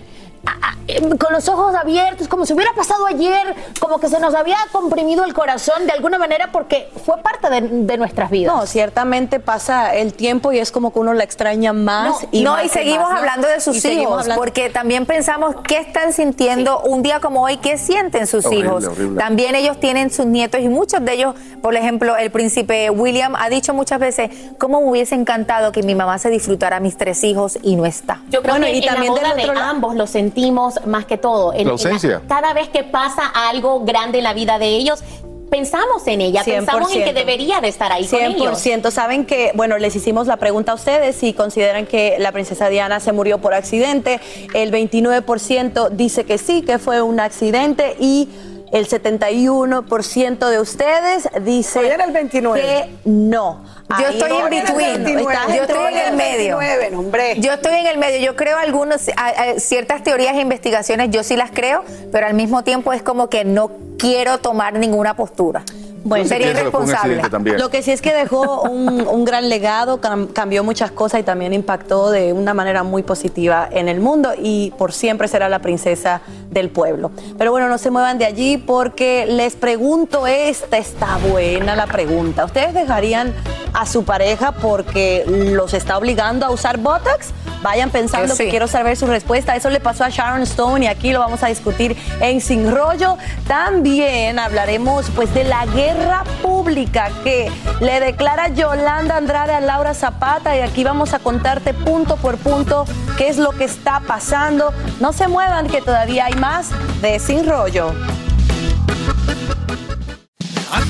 con 1.20 1.32
los 1.34 1.48
ojos 1.50 1.76
abiertos, 1.76 2.28
como 2.28 2.48
si 2.48 2.54
hubiera 2.54 2.74
pasado 2.74 3.06
ayer, 3.06 3.56
como 3.80 4.00
que 4.00 4.08
se 4.08 4.20
nos 4.20 4.34
había 4.34 4.58
comprimido 4.72 5.24
el 5.24 5.36
corazón 5.36 5.86
de 5.86 5.92
alguna 5.92 6.18
manera 6.18 6.50
porque 6.52 6.90
fue 7.06 7.18
parte 7.22 7.48
de, 7.50 7.62
de 7.62 7.98
nuestras 7.98 8.32
vidas. 8.32 8.56
No, 8.56 8.66
ciertamente 8.66 9.40
pasa 9.40 9.94
el 9.94 10.14
tiempo 10.14 10.52
y 10.52 10.58
es 10.58 10.72
como 10.72 10.92
que 10.92 10.98
uno 11.00 11.14
la 11.14 11.24
extraña 11.24 11.74
más 11.74 12.24
No, 12.24 12.30
y 12.32 12.42
no, 12.44 12.54
más 12.54 12.66
y 12.66 12.70
seguimos 12.70 13.04
más, 13.04 13.12
¿no? 13.12 13.18
hablando 13.20 13.48
de 13.48 13.60
sus 13.62 13.86
hijos, 13.86 14.22
hablando- 14.24 14.36
porque 14.42 14.70
también 14.72 15.06
pensamos 15.06 15.56
qué 15.68 15.78
están 15.78 16.12
sintiendo 16.12 16.80
un 16.82 17.04
día 17.04 17.20
como 17.20 17.44
hoy, 17.44 17.58
qué 17.58 17.78
sienten 17.78 18.26
sus 18.26 18.46
Horrible, 18.46 18.66
hijos. 18.66 18.86
horrible. 18.86 19.20
También 19.20 19.54
ellos 19.56 19.80
tienen 19.80 20.10
sus 20.12 20.26
nietos 20.26 20.60
y 20.62 20.70
muchos 20.70 21.06
de 21.06 21.14
ellos, 21.14 21.36
por 21.62 21.76
ejemplo, 21.76 22.18
el 22.18 22.32
príncipe 22.32 22.90
William 22.90 23.36
ha 23.36 23.50
dicho 23.50 23.76
muchas 23.76 24.00
veces, 24.00 24.32
cómo 24.58 24.82
me 24.82 24.88
hubiese 24.90 25.14
encantado 25.14 25.72
que 25.72 25.84
mi 25.84 25.94
mamá 25.94 26.18
se 26.18 26.30
disfrutara 26.32 26.78
a 26.78 26.80
mis 26.80 26.98
tres 26.98 27.24
hijos 27.24 27.60
y 27.62 27.76
no 27.76 27.86
está. 27.86 28.22
Yo 28.30 28.42
creo 28.42 28.54
Bueno, 28.56 28.66
que 28.66 28.74
y 28.74 28.80
en 28.80 28.86
también 28.86 29.14
la 29.14 29.20
del 29.20 29.28
boda 29.30 29.36
de 29.36 29.42
otro 29.44 29.54
lado- 29.54 29.70
ambos 29.70 29.96
lo 29.96 30.08
sentimos 30.34 30.86
más 30.86 31.06
que 31.06 31.18
todo. 31.18 31.52
En- 31.54 31.58
La 31.60 31.62
en 31.64 31.70
ausencia. 31.70 32.22
cada 32.28 32.54
vez 32.54 32.70
que 32.70 32.84
pasa 32.84 33.24
algo 33.50 33.82
grande 33.84 34.20
en 34.20 34.24
la 34.24 34.34
vida 34.34 34.60
de 34.60 34.68
ellos, 34.68 35.04
pensamos 35.50 36.06
en 36.06 36.22
ella, 36.22 36.44
pensamos 36.44 36.92
en 36.94 37.04
que 37.04 37.12
100%. 37.12 37.14
debería 37.14 37.60
de 37.60 37.70
estar 37.70 37.92
ahí 37.92 38.06
con 38.06 38.20
ellos. 38.22 38.60
100%. 38.60 38.92
Saben 38.92 39.26
que, 39.26 39.52
bueno, 39.56 39.78
les 39.80 39.96
hicimos 39.96 40.28
la 40.28 40.38
pregunta 40.38 40.74
a 40.74 40.76
ustedes 40.76 41.16
si 41.16 41.34
consideran 41.34 41.88
que 41.88 42.18
la 42.20 42.32
princesa 42.32 42.70
Diana 42.70 43.00
se 43.00 43.12
murió 43.14 43.40
por 43.40 43.56
accidente. 43.56 44.20
El 44.54 44.72
29% 44.72 45.90
dice 45.90 46.24
que 46.26 46.38
sí, 46.38 46.62
que 46.62 46.78
fue 46.78 47.02
un 47.02 47.20
accidente 47.20 47.96
y 48.00 48.30
el 48.72 48.88
71% 48.88 50.50
de 50.50 50.60
ustedes 50.60 51.28
dice 51.42 51.80
Oye, 51.80 51.94
era 51.94 52.04
el 52.06 52.12
29. 52.12 52.62
que 52.62 52.90
no. 53.06 53.64
Yo 53.90 53.96
Ahí 53.96 54.04
estoy 54.18 54.30
no 54.30 54.44
en 54.48 54.50
between. 54.52 55.04
29. 55.04 55.34
Estás 55.34 55.56
Yo 55.56 55.62
estoy 55.64 55.94
en 55.94 55.98
el 55.98 56.16
medio. 56.16 56.58
29, 56.58 56.92
no, 56.92 57.00
hombre. 57.00 57.36
Yo 57.40 57.54
estoy 57.54 57.74
en 57.74 57.88
el 57.88 57.98
medio. 57.98 58.20
Yo 58.20 58.36
creo 58.36 58.58
algunos, 58.58 59.10
a- 59.18 59.28
a- 59.30 59.60
ciertas 59.60 60.04
teorías 60.04 60.36
e 60.36 60.42
investigaciones, 60.42 61.10
yo 61.10 61.24
sí 61.24 61.36
las 61.36 61.50
creo, 61.52 61.84
pero 62.12 62.28
al 62.28 62.34
mismo 62.36 62.64
tiempo 62.64 62.94
es 62.94 63.02
como 63.02 63.30
que 63.30 63.46
no 63.46 63.72
quiero 63.98 64.38
tomar 64.38 64.74
ninguna 64.74 65.16
postura. 65.16 65.64
Bueno, 66.04 66.24
accidente 66.24 67.30
también. 67.30 67.58
Lo 67.60 67.70
que 67.70 67.82
sí 67.82 67.92
es 67.92 68.02
que 68.02 68.14
dejó 68.14 68.62
un, 68.64 69.08
un 69.08 69.26
gran 69.26 69.50
legado, 69.50 70.00
cam- 70.02 70.32
cambió 70.34 70.64
muchas 70.64 70.92
cosas 70.92 71.20
y 71.20 71.24
también 71.24 71.54
impactó 71.54 72.10
de 72.10 72.34
una 72.34 72.54
manera 72.54 72.84
muy 72.84 73.04
positiva 73.04 73.68
en 73.72 73.90
el 73.90 74.00
mundo 74.00 74.32
y 74.42 74.72
por 74.78 74.94
siempre 74.94 75.28
será 75.28 75.50
la 75.50 75.60
princesa 75.60 76.22
del 76.50 76.70
pueblo. 76.70 77.12
Pero 77.38 77.52
bueno, 77.52 77.68
no 77.70 77.78
se 77.78 77.92
muevan 77.92 78.18
de 78.18 78.26
allí 78.26 78.58
porque 78.58 79.26
les 79.28 79.56
pregunto 79.56 80.26
esta, 80.28 80.78
está 80.78 81.18
buena 81.32 81.76
la 81.76 81.88
pregunta. 81.88 82.46
¿Ustedes 82.46 82.74
dejarían 82.74 83.34
a 83.74 83.86
su 83.86 84.04
pareja 84.04 84.52
porque 84.54 85.24
los 85.28 85.74
está 85.74 85.98
obligando 85.98 86.46
a 86.46 86.52
usar 86.52 86.78
Botox? 86.78 87.32
Vayan 87.62 87.90
pensando 87.90 88.36
sí. 88.36 88.44
que 88.44 88.50
quiero 88.50 88.68
saber 88.68 88.96
su 88.98 89.08
respuesta. 89.08 89.56
Eso 89.56 89.70
le 89.70 89.80
pasó 89.80 90.04
a 90.04 90.10
Sharon 90.10 90.42
Stone 90.44 90.86
y 90.86 90.88
aquí 90.88 91.12
lo 91.12 91.20
vamos 91.20 91.44
a 91.44 91.48
discutir 91.48 91.98
en 92.22 92.42
Sin 92.42 92.72
Rollo. 92.72 93.18
También 93.48 94.40
hablaremos 94.40 95.10
pues 95.16 95.34
de 95.34 95.44
la 95.44 95.66
guerra 95.66 96.24
pública 96.42 97.12
que 97.24 97.52
le 97.82 98.00
declara 98.00 98.50
Yolanda 98.50 99.18
Andrade 99.18 99.54
a 99.54 99.62
Laura 99.62 99.94
Zapata 99.94 100.56
y 100.56 100.62
aquí 100.62 100.84
vamos 100.84 101.14
a 101.14 101.20
contarte 101.20 101.74
punto 101.74 102.16
por 102.18 102.38
punto 102.38 102.86
qué 103.18 103.30
es 103.30 103.38
lo 103.38 103.52
que 103.52 103.66
está 103.66 104.02
pasando. 104.02 104.74
No 105.00 105.14
se 105.14 105.28
muevan 105.28 105.68
que 105.68 105.82
todavía 105.82 106.26
hay 106.26 106.36
más 106.36 106.70
de 107.02 107.20
Sin 107.20 107.48
Rollo. 107.48 107.94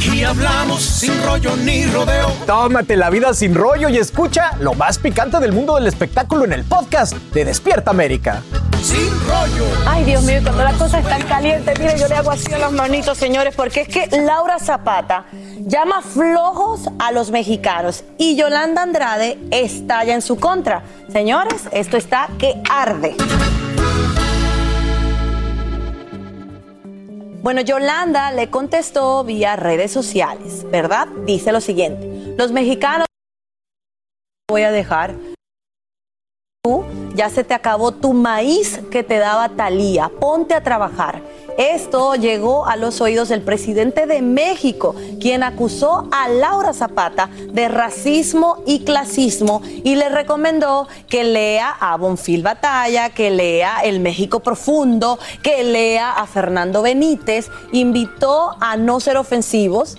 Aquí 0.10 0.24
hablamos 0.24 0.82
sin 0.82 1.24
rollo 1.24 1.56
ni 1.58 1.86
rodeo. 1.86 2.32
Tómate 2.48 2.98
la 2.98 3.12
vida 3.12 3.32
sin 3.36 3.54
rollo 3.54 3.90
y 3.90 3.98
escucha 3.98 4.58
lo 4.60 4.74
más 4.74 4.98
picante 4.98 5.40
del 5.40 5.52
mundo 5.52 5.76
del 5.76 5.86
espectáculo 5.86 6.46
en 6.46 6.54
el 6.54 6.64
podcast 6.64 7.14
de 7.14 7.46
Despierta 7.46 7.92
América. 7.92 8.42
Sin 8.82 9.08
rollo. 9.28 9.66
Ay, 9.86 10.06
Dios 10.06 10.24
mío, 10.24 10.40
cuando 10.42 10.64
las 10.64 10.74
cosas 10.78 11.04
están 11.04 11.22
calientes, 11.28 11.80
mire, 11.80 11.96
yo 12.00 12.08
le 12.08 12.16
hago 12.16 12.32
así 12.32 12.52
a 12.52 12.58
las 12.58 12.72
manitos, 12.72 13.20
señores, 13.20 13.54
porque 13.56 13.82
es 13.82 13.88
que 13.88 14.08
Laura 14.18 14.58
Zapata 14.58 15.26
llama 15.60 16.02
flojos 16.02 16.90
a 16.98 17.12
los 17.12 17.30
mexicanos 17.30 18.04
y 18.18 18.36
Yolanda 18.36 18.82
Andrade 18.82 19.38
estalla 19.52 20.16
en 20.16 20.24
su 20.24 20.38
contra. 20.38 20.82
Señores, 21.14 21.68
esto 21.72 21.98
está 21.98 22.30
que 22.40 22.60
arde. 22.68 23.16
Bueno, 27.42 27.62
Yolanda 27.62 28.32
le 28.34 28.50
contestó 28.50 29.24
vía 29.24 29.56
redes 29.56 29.92
sociales, 29.92 30.70
¿verdad? 30.70 31.08
Dice 31.26 31.54
lo 31.54 31.62
siguiente, 31.62 32.36
los 32.38 32.52
mexicanos 32.52 33.08
voy 34.50 34.64
a 34.64 34.72
dejar 34.72 35.16
tú, 36.62 36.84
ya 37.16 37.30
se 37.30 37.46
te 37.46 37.54
acabó 37.54 37.94
tu 37.94 38.12
maíz 38.12 38.82
que 38.92 39.04
te 39.04 39.20
daba 39.20 39.48
Talía. 39.50 40.10
Ponte 40.20 40.54
a 40.54 40.64
trabajar. 40.64 41.22
Esto 41.60 42.16
llegó 42.16 42.68
a 42.68 42.78
los 42.78 43.02
oídos 43.02 43.28
del 43.28 43.42
presidente 43.42 44.06
de 44.06 44.22
México, 44.22 44.96
quien 45.20 45.44
acusó 45.44 46.08
a 46.10 46.30
Laura 46.30 46.72
Zapata 46.72 47.30
de 47.52 47.68
racismo 47.68 48.64
y 48.66 48.86
clasismo 48.86 49.62
y 49.84 49.96
le 49.96 50.08
recomendó 50.08 50.88
que 51.10 51.26
lea 51.26 51.76
a 51.78 51.98
Bonfil 51.98 52.44
Batalla, 52.44 53.10
que 53.10 53.30
lea 53.30 53.82
El 53.84 54.00
México 54.00 54.40
Profundo, 54.40 55.20
que 55.44 55.66
lea 55.66 56.14
a 56.14 56.28
Fernando 56.28 56.82
Benítez. 56.82 57.50
Invitó 57.74 58.56
a 58.62 58.78
no 58.78 59.02
ser 59.02 59.18
ofensivos, 59.18 59.98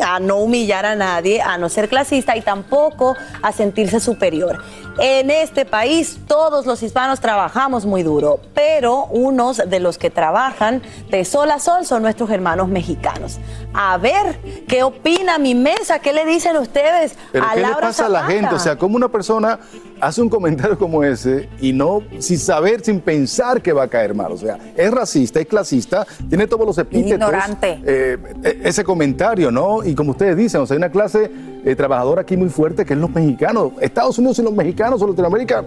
a 0.00 0.20
no 0.20 0.36
humillar 0.36 0.86
a 0.86 0.94
nadie, 0.94 1.40
a 1.40 1.58
no 1.58 1.68
ser 1.68 1.88
clasista 1.88 2.36
y 2.36 2.40
tampoco 2.40 3.16
a 3.42 3.50
sentirse 3.50 3.98
superior. 3.98 4.62
En 4.98 5.30
este 5.30 5.64
país 5.64 6.18
todos 6.28 6.66
los 6.66 6.82
hispanos 6.82 7.18
trabajamos 7.20 7.84
muy 7.84 8.04
duro, 8.04 8.38
pero 8.54 9.06
unos 9.06 9.60
de 9.68 9.80
los 9.80 9.98
que 9.98 10.08
trabajan 10.08 10.82
de 11.10 11.24
sol 11.24 11.50
a 11.50 11.58
sol 11.58 11.84
son 11.84 12.02
nuestros 12.02 12.30
hermanos 12.30 12.68
mexicanos. 12.68 13.38
A 13.72 13.98
ver, 13.98 14.38
¿qué 14.68 14.84
opina 14.84 15.38
mi 15.38 15.54
mesa? 15.56 15.98
¿Qué 15.98 16.12
le 16.12 16.24
dicen 16.24 16.56
ustedes 16.56 17.16
Pero 17.32 17.44
a 17.44 17.54
¿qué 17.54 17.60
le 17.62 17.74
pasa 17.74 18.06
a 18.06 18.08
la 18.08 18.22
gente? 18.24 18.54
O 18.54 18.58
sea, 18.60 18.76
como 18.76 18.94
una 18.94 19.08
persona 19.08 19.58
hace 20.00 20.22
un 20.22 20.28
comentario 20.28 20.78
como 20.78 21.02
ese 21.02 21.48
y 21.60 21.72
no 21.72 22.02
sin 22.20 22.38
saber, 22.38 22.84
sin 22.84 23.00
pensar 23.00 23.60
que 23.62 23.72
va 23.72 23.84
a 23.84 23.88
caer 23.88 24.14
mal. 24.14 24.30
O 24.30 24.36
sea, 24.36 24.58
es 24.76 24.90
racista, 24.92 25.40
es 25.40 25.46
clasista, 25.46 26.06
tiene 26.28 26.46
todos 26.46 26.66
los 26.66 26.78
epítetos. 26.78 27.12
Ignorante. 27.14 27.80
eh, 27.84 28.16
e- 28.44 28.60
ese 28.64 28.84
comentario, 28.84 29.50
¿no? 29.50 29.82
Y 29.82 29.94
como 29.96 30.12
ustedes 30.12 30.36
dicen, 30.36 30.60
o 30.60 30.66
sea, 30.66 30.74
hay 30.74 30.78
una 30.78 30.90
clase 30.90 31.30
eh, 31.64 31.74
trabajadora 31.74 32.20
aquí 32.22 32.36
muy 32.36 32.50
fuerte 32.50 32.84
que 32.84 32.92
es 32.94 32.98
los 33.00 33.10
mexicanos. 33.10 33.72
Estados 33.80 34.18
Unidos 34.18 34.38
y 34.38 34.42
los 34.42 34.52
mexicanos 34.52 34.83
o 34.92 35.06
Latinoamérica, 35.06 35.64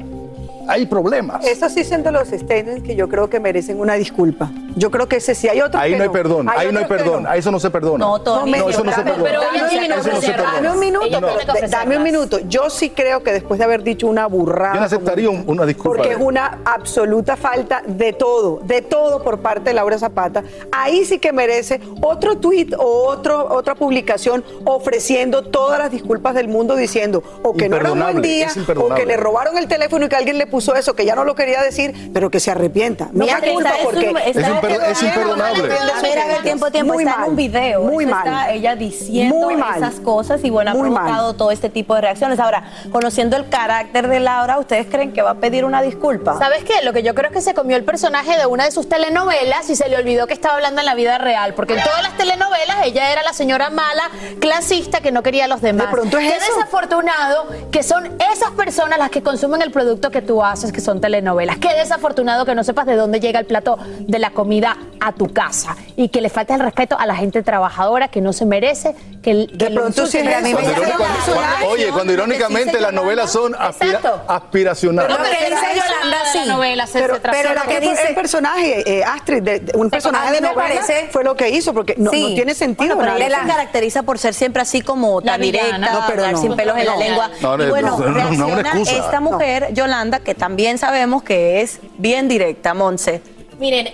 hay 0.68 0.86
problemas. 0.86 1.46
Esos 1.46 1.72
sí 1.72 1.84
son 1.84 2.04
los 2.12 2.28
statements 2.28 2.84
que 2.84 2.96
yo 2.96 3.08
creo 3.08 3.30
que 3.30 3.40
merecen 3.40 3.80
una 3.80 3.96
disculpa. 3.96 4.52
Yo 4.78 4.92
creo 4.92 5.08
que 5.08 5.18
ese 5.18 5.34
sí. 5.36 5.48
Hay 5.50 5.60
otros 5.62 5.82
Ahí 5.82 5.92
que 5.92 5.98
no 5.98 6.04
hay 6.04 6.10
perdón, 6.10 6.48
ahí 6.50 6.72
no 6.72 6.80
hay 6.80 6.86
perdón, 6.86 7.26
a 7.28 7.36
eso 7.36 7.52
no 7.52 7.60
se 7.60 7.70
perdona. 7.70 7.98
No, 8.06 8.22
Tony. 8.22 8.52
no, 8.52 8.70
eso 8.70 8.84
no 8.84 8.92
se 8.92 9.02
perdona. 9.02 9.24
pero 9.24 9.42
dame 9.42 9.60
un 9.60 9.66
Eso 9.68 9.82
minuto, 9.82 10.44
dame 10.54 10.70
un 10.72 10.80
minuto, 10.80 11.22
No. 11.22 11.54
de- 11.54 11.68
dame 11.68 11.98
un 11.98 12.04
minuto. 12.04 12.40
Yo 12.48 12.70
sí 12.70 12.90
creo 12.92 13.24
que 13.24 13.32
después 13.34 13.58
de 13.58 13.64
haber 13.66 13.84
dicho 13.84 14.08
una 14.08 14.28
burrada. 14.28 14.74
Yo 14.76 14.80
no 14.80 14.86
aceptaría 14.86 15.30
una 15.30 15.66
disculpa 15.66 15.98
Porque 15.98 16.12
es 16.14 16.18
una 16.20 16.60
absoluta 16.66 17.36
falta 17.36 17.82
de 17.86 18.14
todo, 18.14 18.60
de 18.64 18.82
todo 18.82 19.24
por 19.24 19.40
parte 19.40 19.70
de 19.70 19.74
Laura 19.74 19.98
Zapata. 19.98 20.44
Ahí 20.72 21.06
sí 21.06 21.20
que 21.20 21.32
merece 21.34 21.82
otro 22.02 22.38
tuit 22.38 22.74
o 22.78 23.06
otro, 23.08 23.48
otra 23.54 23.76
publicación 23.76 24.44
ofreciendo 24.66 25.42
todas 25.44 25.80
las 25.80 25.92
disculpas 25.92 26.36
del 26.36 26.48
mundo 26.48 26.76
diciendo 26.76 27.24
o 27.44 27.54
que 27.54 27.68
no 27.70 27.78
era 27.78 27.92
un 27.92 28.00
buen 28.00 28.22
día, 28.22 28.48
o 28.76 28.94
que 28.94 29.06
le 29.06 29.18
robaron 29.18 29.58
el 29.58 29.68
teléfono 29.68 30.06
y 30.06 30.10
que 30.10 30.16
alguien 30.16 30.38
le 30.38 30.46
puso 30.48 30.76
eso, 30.76 30.96
que 30.96 31.06
ya 31.06 31.16
no 31.16 31.24
lo 31.24 31.36
quería 31.36 31.62
decir, 31.64 32.12
pero 32.14 32.30
que 32.30 32.40
se 32.40 32.52
arrepienta. 32.52 33.10
No 33.12 33.26
Mira 33.26 33.40
me 33.40 33.54
culpa 33.54 33.72
porque 33.84 34.14
Es 34.26 34.36
es 34.68 35.04
imperdonable. 35.04 35.74
A 35.74 36.02
ver, 36.02 36.20
a 36.20 36.28
ver, 36.28 36.42
tiempo, 36.44 36.72
tiempo. 36.72 36.94
Muy 36.94 37.04
está 37.04 37.16
mal, 37.18 37.26
en 37.26 37.30
un 37.32 37.36
video. 37.36 37.82
muy 37.84 38.04
Eso 38.06 38.14
mal. 38.16 38.28
Está 38.28 38.52
ella 38.52 38.76
diciendo 38.76 39.36
Muy 39.36 39.56
mal. 39.56 39.78
esas 39.78 39.96
cosas 40.00 40.44
y 40.44 40.50
bueno, 40.50 40.72
ha 40.72 40.74
Muy 40.74 40.90
provocado 40.90 41.28
mal. 41.30 41.38
todo 41.38 41.52
este 41.52 41.70
tipo 41.70 41.96
de 41.96 42.02
reacciones. 42.02 42.40
Ahora, 42.40 42.64
conociendo 42.92 43.36
el 43.38 43.48
carácter 43.50 44.08
de 44.08 44.20
Laura, 44.20 44.58
¿ustedes 44.60 44.88
creen 44.90 45.14
que 45.14 45.22
va 45.22 45.32
a 45.32 45.36
pedir 45.36 45.66
una 45.66 45.82
disculpa? 45.82 46.38
¿Sabes 46.38 46.64
qué? 46.64 46.74
Lo 46.84 46.94
que 46.94 47.04
yo 47.04 47.14
creo 47.16 47.28
es 47.30 47.34
que 47.34 47.42
se 47.42 47.54
comió 47.54 47.76
el 47.78 47.84
personaje 47.84 48.38
de 48.38 48.46
una 48.46 48.66
de 48.66 48.72
sus 48.72 48.88
telenovelas 48.90 49.70
y 49.70 49.76
se 49.76 49.90
le 49.90 49.98
olvidó 49.98 50.28
que 50.28 50.34
estaba 50.34 50.56
hablando 50.56 50.80
en 50.82 50.86
la 50.86 50.96
vida 50.96 51.18
real. 51.18 51.54
Porque 51.54 51.74
en 51.76 51.84
todas 51.84 52.02
las 52.04 52.16
telenovelas 52.18 52.86
ella 52.86 53.12
era 53.12 53.24
la 53.24 53.34
señora 53.34 53.70
mala, 53.70 54.10
clasista, 54.40 55.02
que 55.02 55.12
no 55.12 55.24
quería 55.24 55.46
a 55.46 55.48
los 55.48 55.62
demás. 55.62 55.88
De 55.88 55.92
pronto 55.94 56.18
es 56.18 56.32
Qué 56.32 56.38
eso. 56.38 56.56
desafortunado 56.56 57.48
que 57.72 57.84
son 57.84 58.06
esas 58.34 58.52
personas 58.52 58.98
las 59.00 59.10
que 59.10 59.22
consumen 59.24 59.62
el 59.62 59.72
producto 59.72 60.12
que 60.12 60.22
tú 60.22 60.44
haces, 60.44 60.72
que 60.72 60.82
son 60.82 61.02
telenovelas. 61.02 61.58
Qué 61.58 61.74
desafortunado 61.74 62.46
que 62.46 62.56
no 62.56 62.64
sepas 62.64 62.86
de 62.86 62.96
dónde 62.96 63.20
llega 63.20 63.40
el 63.40 63.46
plato 63.46 63.78
de 64.00 64.20
la 64.20 64.32
comida 64.32 64.57
a 64.66 65.12
tu 65.14 65.32
casa 65.32 65.76
y 65.96 66.10
que 66.10 66.22
le 66.22 66.30
falta 66.30 66.56
el 66.56 66.62
respeto 66.62 66.98
a 66.98 67.06
la 67.06 67.16
gente 67.16 67.44
trabajadora 67.44 68.08
que 68.08 68.22
no 68.22 68.34
se 68.34 68.46
merece 68.46 68.96
que, 69.22 69.48
que 69.58 69.70
lo 69.70 69.82
pronto 69.82 70.06
sí 70.08 70.18
insulten. 70.20 70.46
es. 70.46 70.54
Cuando 70.56 71.68
oye, 71.70 71.88
cuando 71.90 72.14
irónicamente 72.14 72.80
las 72.80 72.94
novelas 72.94 73.32
son 73.32 73.54
aspira- 73.56 74.24
aspiracionales. 74.28 75.12
Lo 75.18 75.24
que 75.24 75.30
dice 75.30 75.66
Yolanda, 75.76 76.18
sí. 76.32 76.40
novela, 76.48 76.88
se- 76.88 77.00
pero, 77.02 77.16
se 77.16 77.22
pero 77.22 77.54
lo 77.54 77.62
que 77.64 77.80
dice 77.80 78.08
el 78.10 78.16
personaje, 78.16 79.00
eh, 79.00 79.04
Astrid, 79.04 79.44
de, 79.44 79.60
de 79.60 79.78
un 79.78 79.90
personaje 79.90 80.34
de 80.34 80.42
novela, 80.42 80.56
parece- 80.82 81.08
fue 81.12 81.24
lo 81.24 81.36
que 81.36 81.50
hizo, 81.50 81.74
porque 81.74 81.96
no, 81.98 82.12
Sí. 82.12 82.22
no 82.30 82.36
tiene 82.36 82.54
sentido. 82.54 82.96
Bueno, 82.96 83.14
pero 83.16 83.26
ella 83.28 83.42
se 83.42 83.48
caracteriza 83.48 84.04
por 84.04 84.18
ser 84.20 84.34
siempre 84.34 84.62
así 84.62 84.82
como 84.82 85.22
tan 85.22 85.42
directa, 85.42 85.78
No, 85.78 86.04
pero 86.08 86.28
no. 86.32 86.38
sin 86.38 86.56
pelos 86.56 86.78
en 86.78 86.86
la 86.86 86.94
No. 86.94 87.00
lengua. 87.00 87.30
No, 87.42 87.58
no, 87.58 87.64
y 87.66 87.70
bueno, 87.70 87.98
no, 87.98 88.06
no, 88.06 88.12
no, 88.32 88.48
no, 88.48 88.56
reacciona 88.62 89.06
esta 89.06 89.20
mujer, 89.20 89.74
Yolanda, 89.74 90.20
que 90.20 90.36
también 90.36 90.78
sabemos 90.78 91.24
que 91.24 91.62
es 91.62 91.80
bien 91.98 92.28
directa, 92.28 92.74
Monse. 92.74 93.22
Miren, 93.60 93.90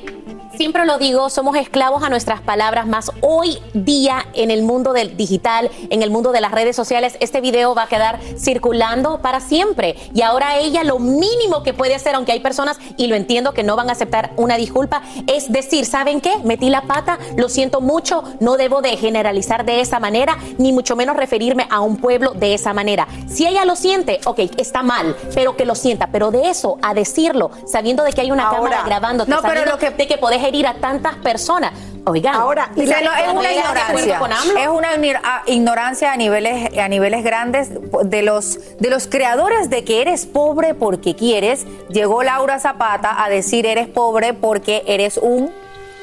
siempre 0.57 0.85
lo 0.85 0.97
digo, 0.97 1.29
somos 1.29 1.55
esclavos 1.55 2.03
a 2.03 2.09
nuestras 2.09 2.41
palabras, 2.41 2.85
más 2.85 3.11
hoy 3.21 3.59
día 3.73 4.25
en 4.33 4.51
el 4.51 4.61
mundo 4.61 4.93
del 4.93 5.15
digital, 5.17 5.71
en 5.89 6.03
el 6.03 6.11
mundo 6.11 6.31
de 6.31 6.41
las 6.41 6.51
redes 6.51 6.75
sociales, 6.75 7.17
este 7.21 7.41
video 7.41 7.73
va 7.73 7.83
a 7.83 7.87
quedar 7.87 8.19
circulando 8.37 9.19
para 9.21 9.39
siempre. 9.39 9.95
Y 10.13 10.21
ahora 10.21 10.57
ella 10.57 10.83
lo 10.83 10.99
mínimo 10.99 11.63
que 11.63 11.73
puede 11.73 11.95
hacer, 11.95 12.15
aunque 12.15 12.33
hay 12.33 12.39
personas, 12.39 12.77
y 12.97 13.07
lo 13.07 13.15
entiendo, 13.15 13.53
que 13.53 13.63
no 13.63 13.75
van 13.75 13.89
a 13.89 13.93
aceptar 13.93 14.31
una 14.35 14.57
disculpa, 14.57 15.01
es 15.27 15.51
decir, 15.51 15.85
¿saben 15.85 16.21
qué? 16.21 16.37
Metí 16.43 16.69
la 16.69 16.81
pata, 16.81 17.17
lo 17.37 17.49
siento 17.49 17.81
mucho, 17.81 18.23
no 18.39 18.57
debo 18.57 18.81
de 18.81 18.97
generalizar 18.97 19.65
de 19.65 19.81
esa 19.81 19.99
manera, 19.99 20.37
ni 20.57 20.71
mucho 20.71 20.95
menos 20.95 21.15
referirme 21.15 21.67
a 21.69 21.79
un 21.79 21.97
pueblo 21.97 22.33
de 22.33 22.53
esa 22.53 22.73
manera. 22.73 23.07
Si 23.27 23.47
ella 23.47 23.65
lo 23.65 23.75
siente, 23.75 24.19
ok, 24.25 24.39
está 24.57 24.83
mal, 24.83 25.15
pero 25.33 25.55
que 25.55 25.65
lo 25.65 25.75
sienta, 25.75 26.07
pero 26.07 26.31
de 26.31 26.49
eso 26.49 26.77
a 26.81 26.93
decirlo, 26.93 27.49
sabiendo 27.65 28.03
de 28.03 28.11
que 28.11 28.21
hay 28.21 28.31
una 28.31 28.43
Ahora, 28.43 28.57
cámara 28.57 28.83
grabándote, 28.85 29.31
no, 29.31 29.41
pero 29.59 29.71
lo 29.71 29.77
que- 29.77 29.89
de 29.91 30.07
que 30.07 30.17
podés 30.17 30.43
herir 30.43 30.67
a 30.67 30.75
tantas 30.75 31.15
personas. 31.17 31.71
Oigan, 32.05 32.35
Ahora, 32.35 32.69
Y 32.75 32.85
¿la- 32.85 32.97
se 32.97 33.03
lo- 33.05 33.13
es 33.13 33.27
una 33.29 33.51
ignorancia. 33.53 34.19
Es 34.59 34.67
una 34.67 34.93
igni- 34.95 35.19
a- 35.23 35.43
ignorancia 35.45 36.11
a 36.11 36.17
niveles, 36.17 36.77
a 36.77 36.87
niveles 36.89 37.23
grandes 37.23 37.69
de 38.03 38.21
los, 38.23 38.59
de 38.77 38.89
los 38.89 39.07
creadores 39.07 39.69
de 39.69 39.85
que 39.85 40.01
eres 40.01 40.25
pobre 40.25 40.73
porque 40.73 41.15
quieres. 41.15 41.65
Llegó 41.89 42.21
Laura 42.23 42.59
Zapata 42.59 43.23
a 43.23 43.29
decir 43.29 43.65
eres 43.65 43.87
pobre 43.87 44.33
porque 44.33 44.83
eres 44.85 45.17
un. 45.17 45.53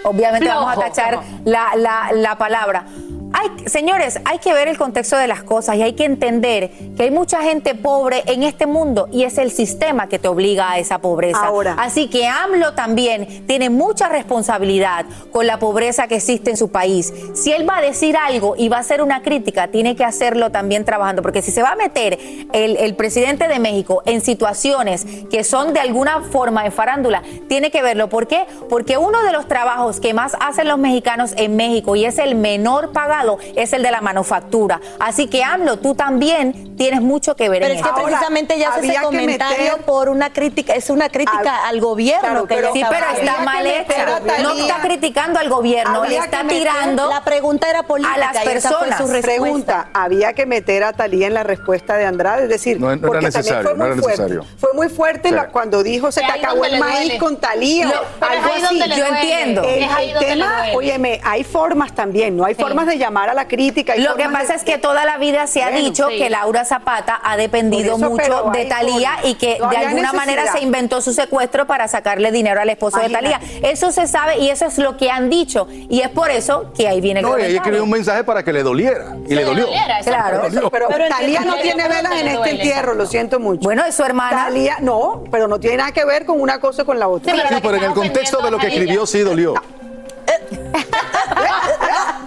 Obviamente 0.03 0.49
vamos 0.49 0.73
a 0.73 0.81
tachar 0.81 1.21
la, 1.45 1.73
la, 1.77 2.11
la 2.15 2.39
palabra. 2.39 2.87
Hay, 3.33 3.69
señores, 3.69 4.21
hay 4.25 4.39
que 4.39 4.53
ver 4.53 4.69
el 4.69 4.77
contexto 4.77 5.17
de 5.17 5.29
las 5.29 5.43
cosas 5.43 5.77
y 5.77 5.83
hay 5.83 5.93
que 5.93 6.05
entender 6.05 6.71
que 6.97 7.05
hay 7.05 7.11
mucha 7.11 7.43
gente 7.43 7.75
pobre 7.75 8.23
en 8.27 8.43
este 8.43 8.67
mundo 8.67 9.09
y 9.13 9.23
es 9.25 9.39
el 9.39 9.51
sistema 9.51 10.09
que 10.09 10.19
te 10.19 10.29
obliga 10.29 10.71
a 10.73 10.79
esa 10.79 10.99
pobreza. 10.99 11.45
Ahora. 11.45 11.77
Así 11.79 12.09
que 12.09 12.27
AMLO 12.27 12.75
también 12.75 13.47
tiene 13.47 13.71
mucha 13.71 14.09
responsabilidad 14.09 15.07
con 15.31 15.47
la 15.47 15.59
pobreza 15.59 16.09
que 16.09 16.17
existe 16.17 16.51
en 16.51 16.57
su 16.57 16.71
país. 16.71 17.13
Si 17.35 17.53
él 17.53 17.69
va 17.69 17.79
a 17.79 17.83
decir 17.83 18.17
algo 18.17 18.55
y 18.57 18.69
va 18.69 18.79
a 18.79 18.81
hacer 18.81 19.03
una 19.03 19.23
crítica, 19.23 19.69
tiene 19.69 19.95
que 19.95 20.05
hacerlo 20.05 20.51
también 20.51 20.85
trabajando, 20.85 21.23
porque 21.23 21.43
si 21.43 21.53
se 21.53 21.63
va 21.63 21.73
a 21.73 21.77
meter 21.77 22.19
el, 22.53 22.77
el 22.77 22.97
presidente 22.97 23.47
de 23.47 23.59
México 23.59 24.03
en 24.07 24.21
situaciones 24.23 25.07
que 25.31 25.45
son 25.45 25.73
de 25.73 25.81
alguna 25.81 26.23
forma 26.23 26.65
de 26.65 26.71
farándula, 26.71 27.23
tiene 27.49 27.71
que 27.71 27.83
verlo. 27.83 28.09
¿Por 28.09 28.27
qué? 28.27 28.47
Porque 28.69 28.99
uno 28.99 29.23
de 29.23 29.33
los 29.33 29.47
trabajos 29.47 30.01
que 30.01 30.15
más 30.15 30.37
hacen 30.41 30.67
los 30.67 30.79
mexicanos 30.79 31.33
en 31.37 31.55
México 31.57 31.95
y 31.95 32.05
es 32.05 32.19
el 32.19 32.35
menor 32.35 32.93
pagado 32.93 33.20
es 33.57 33.73
el 33.73 33.83
de 33.83 33.91
la 33.91 34.01
manufactura. 34.01 34.81
Así 34.99 35.27
que 35.29 35.43
AMLO, 35.45 35.79
tú 35.79 35.95
también 35.95 36.77
tienes 36.77 37.01
mucho 37.03 37.37
que 37.37 37.49
ver 37.49 37.61
Pero 37.63 37.73
en 37.75 37.79
es 37.79 37.83
que 37.83 37.89
esto. 37.91 38.03
precisamente 38.05 38.59
ya 38.59 38.71
hace 38.71 38.89
ese 38.89 39.03
comentario 39.03 39.57
meter- 39.73 39.85
por 39.85 40.09
una 40.09 40.33
crítica, 40.33 40.75
es 40.75 40.89
una 40.91 41.09
crítica 41.09 41.67
al 41.67 41.81
gobierno 41.81 42.21
Claro, 42.21 42.47
que 42.47 42.55
pero- 42.55 42.73
Sí, 42.73 42.83
pero 42.89 43.07
está 43.19 43.41
mal 43.45 43.67
hecha. 43.67 44.21
No 44.43 44.53
está 44.53 44.81
criticando 44.81 45.39
al 45.39 45.49
gobierno, 45.49 46.05
le 46.05 46.17
está 46.17 46.45
tirando 46.47 47.09
La 47.11 47.23
pregunta 47.25 47.69
era 47.69 47.83
política 47.83 48.15
a 48.15 48.19
las 48.33 48.45
personas. 48.45 48.99
su 48.99 49.07
respuesta. 49.07 49.21
Pregunta, 49.41 49.89
había 49.93 50.33
que 50.33 50.47
meter 50.47 50.85
a 50.85 50.93
Talía 50.93 51.27
en 51.27 51.35
la 51.35 51.43
respuesta 51.43 51.97
de 51.97 52.07
Andrade, 52.07 52.45
es 52.45 52.49
decir, 52.49 52.81
No, 52.81 52.87
no 52.87 52.93
era 52.93 53.01
porque 53.01 53.31
también 53.31 53.35
necesario, 53.35 53.63
fue 53.69 53.79
no 53.79 53.85
muy 53.85 53.93
era 53.93 54.03
fuerte. 54.03 54.39
Fue 54.59 54.73
muy 54.75 54.89
fuerte 54.89 55.29
Sí. 55.29 55.35
la- 55.35 55.49
cuando 55.49 55.83
dijo 55.83 56.11
se 56.13 56.21
te 56.21 56.27
acabó 56.27 56.65
el 56.65 56.79
maíz 56.79 57.01
duele. 57.01 57.19
con 57.19 57.37
Talía, 57.37 57.87
algo 58.21 58.51
así. 58.67 58.79
Yo 58.97 59.07
entiendo. 59.07 59.63
El, 59.65 60.15
tema, 60.19 60.65
óyeme, 60.75 61.21
hay 61.25 61.45
formas 61.45 61.95
también, 61.95 62.37
no 62.37 62.45
hay 62.45 62.55
Sí. 62.55 62.61
formas 62.63 62.87
de 62.87 62.97
llamar 62.99 63.10
a 63.19 63.35
la 63.35 63.49
crítica. 63.49 63.95
Lo 63.97 64.15
que 64.17 64.25
pasa 64.29 64.49
de- 64.53 64.55
es 64.55 64.65
que 64.65 64.79
toda 64.79 65.05
la 65.05 65.19
vida 65.19 65.47
se 65.47 65.63
ha 65.63 65.71
Bueno, 65.71 65.85
dicho 65.87 66.09
sí. 66.09 66.19
que 66.19 66.31
Laura 66.31 66.65
Zapata 66.65 67.21
ha 67.23 67.37
dependido 67.37 67.97
eso, 67.97 68.11
mucho 68.11 68.51
de 68.53 68.65
Talía 68.67 69.13
y 69.25 69.35
que 69.35 69.59
No 69.59 69.69
de 69.69 69.77
alguna 69.77 70.13
manera 70.13 70.51
se 70.53 70.61
inventó 70.61 71.01
su 71.01 71.13
secuestro 71.13 71.67
para 71.67 71.89
sacarle 71.89 72.31
dinero 72.33 72.61
al 72.61 72.69
esposo 72.71 72.99
de 73.01 73.11
Talía. 73.11 73.41
Eso 73.63 73.91
se 73.93 74.07
sabe 74.07 74.39
y 74.39 74.51
eso 74.51 74.67
es 74.67 74.79
lo 74.79 74.97
que 74.97 75.11
han 75.11 75.29
dicho. 75.31 75.67
Y 75.71 76.01
es 76.01 76.09
por 76.09 76.31
eso 76.31 76.73
que 76.77 76.87
ahí 76.89 77.01
viene 77.01 77.21
el 77.21 77.27
No, 77.27 77.37
ella 77.37 77.57
escribió 77.57 77.85
un 77.85 77.91
mensaje 77.91 78.25
para 78.25 78.43
que 78.43 78.53
le 78.53 78.63
doliera. 78.63 79.17
Y 79.29 79.35
le 79.35 79.45
dolió. 79.45 79.67
Claro. 80.05 80.45
Eso, 80.47 80.71
pero, 80.71 80.89
Pero 80.89 81.09
Talía 81.09 81.41
no 81.41 81.57
tiene 81.57 81.89
velas 81.89 82.13
en 82.21 82.29
este 82.29 82.51
entierro, 82.51 82.95
lo 82.95 83.07
siento 83.07 83.41
mucho. 83.41 83.63
Bueno, 83.63 83.85
es 83.85 83.95
su 83.95 84.05
hermana. 84.05 84.45
Talía, 84.47 84.77
no, 84.81 85.25
pero 85.31 85.49
no 85.49 85.59
tiene 85.59 85.79
nada 85.79 85.93
que 85.93 86.05
ver 86.05 86.25
con 86.25 86.41
una 86.41 86.61
cosa 86.61 86.83
o 86.83 86.87
con 86.87 86.99
la 86.99 87.09
otra. 87.09 87.35
Sí, 87.35 87.41
pero 87.63 87.77
en 87.77 87.85
el 87.85 87.93
contexto 87.93 88.39
de 88.43 88.51
lo 88.51 88.59
que 88.59 88.69
escribió 88.69 89.07
sí 89.07 89.21
dolió. 89.21 89.55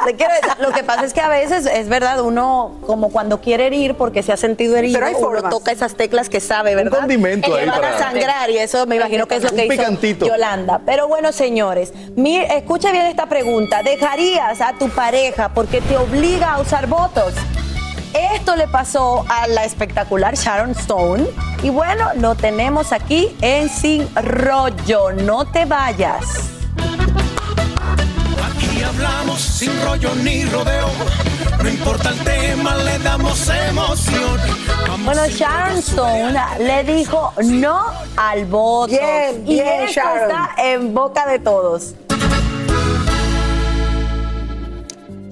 Te 0.06 0.16
quiero 0.16 0.34
decir, 0.34 0.52
lo 0.60 0.72
que 0.72 0.84
pasa 0.84 1.06
es 1.06 1.14
que 1.14 1.22
a 1.22 1.30
veces 1.30 1.66
es 1.66 1.88
verdad, 1.90 2.22
uno 2.22 2.76
como 2.86 3.10
cuando 3.10 3.40
quiere 3.42 3.68
herir 3.68 3.96
porque 3.96 4.22
se 4.24 4.32
ha 4.34 4.38
sentido 4.38 4.76
herido, 4.76 4.96
Pero 4.96 5.06
hay 5.08 5.14
uno 5.16 5.24
formas. 5.26 5.50
toca 5.52 5.72
esas 5.72 5.96
teclas 5.96 6.30
que 6.30 6.40
sabe, 6.40 6.76
¿verdad? 6.76 7.00
condimento 7.00 7.52
que 7.54 7.60
ahí 7.62 7.68
van 7.70 7.84
a 7.84 7.98
sangrar 7.98 8.50
y 8.50 8.58
eso 8.58 8.86
me 8.86 8.96
imagino 8.98 9.26
que 9.28 9.36
es 9.36 9.44
lo 9.44 9.50
Un 9.50 9.56
que 9.56 9.66
hizo 9.66 9.72
picantito. 9.78 10.26
Yolanda. 10.26 10.82
Pero 10.86 11.08
bueno, 11.08 11.32
señores, 11.32 11.94
mi- 12.16 12.38
escucha 12.38 12.92
bien 12.92 13.06
esta 13.06 13.28
pregunta. 13.28 13.82
¿Dejarías 13.84 14.60
a 14.62 14.74
tu 14.74 14.90
pareja 14.90 15.50
porque 15.50 15.82
te 15.82 15.96
obliga 15.98 16.54
a 16.54 16.60
usar 16.62 16.88
votos? 16.88 17.34
Esto 18.36 18.56
le 18.56 18.68
pasó 18.68 19.26
a 19.28 19.48
la 19.48 19.64
espectacular 19.66 20.36
Sharon 20.36 20.72
Stone. 20.72 21.26
Y 21.64 21.70
bueno, 21.70 22.10
lo 22.16 22.36
tenemos 22.36 22.92
aquí 22.92 23.36
en 23.42 23.70
Sin 23.70 24.08
Rollo. 24.16 25.12
No 25.14 25.50
te 25.52 25.66
vayas. 25.66 26.24
Hablamos 29.04 29.42
sin 29.42 29.82
rollo 29.84 30.16
ni 30.16 30.46
rodeo. 30.46 30.88
No 31.62 31.68
importa 31.68 32.10
el 32.12 32.20
tema, 32.20 32.74
le 32.78 32.98
damos 33.00 33.50
emoción. 33.50 34.40
Vamos 34.88 35.06
Bueno, 35.06 35.28
Sharon 35.28 35.78
Stone 35.80 36.40
le 36.60 36.84
dijo 36.86 37.34
no 37.44 37.84
al 38.16 38.46
voto. 38.46 38.94
Bien, 38.94 39.44
y 39.46 39.56
bien, 39.56 39.84
esto 39.84 40.00
Sharon. 40.00 40.22
está 40.32 40.50
en 40.58 40.94
boca 40.94 41.26
de 41.26 41.40
todos. 41.40 41.96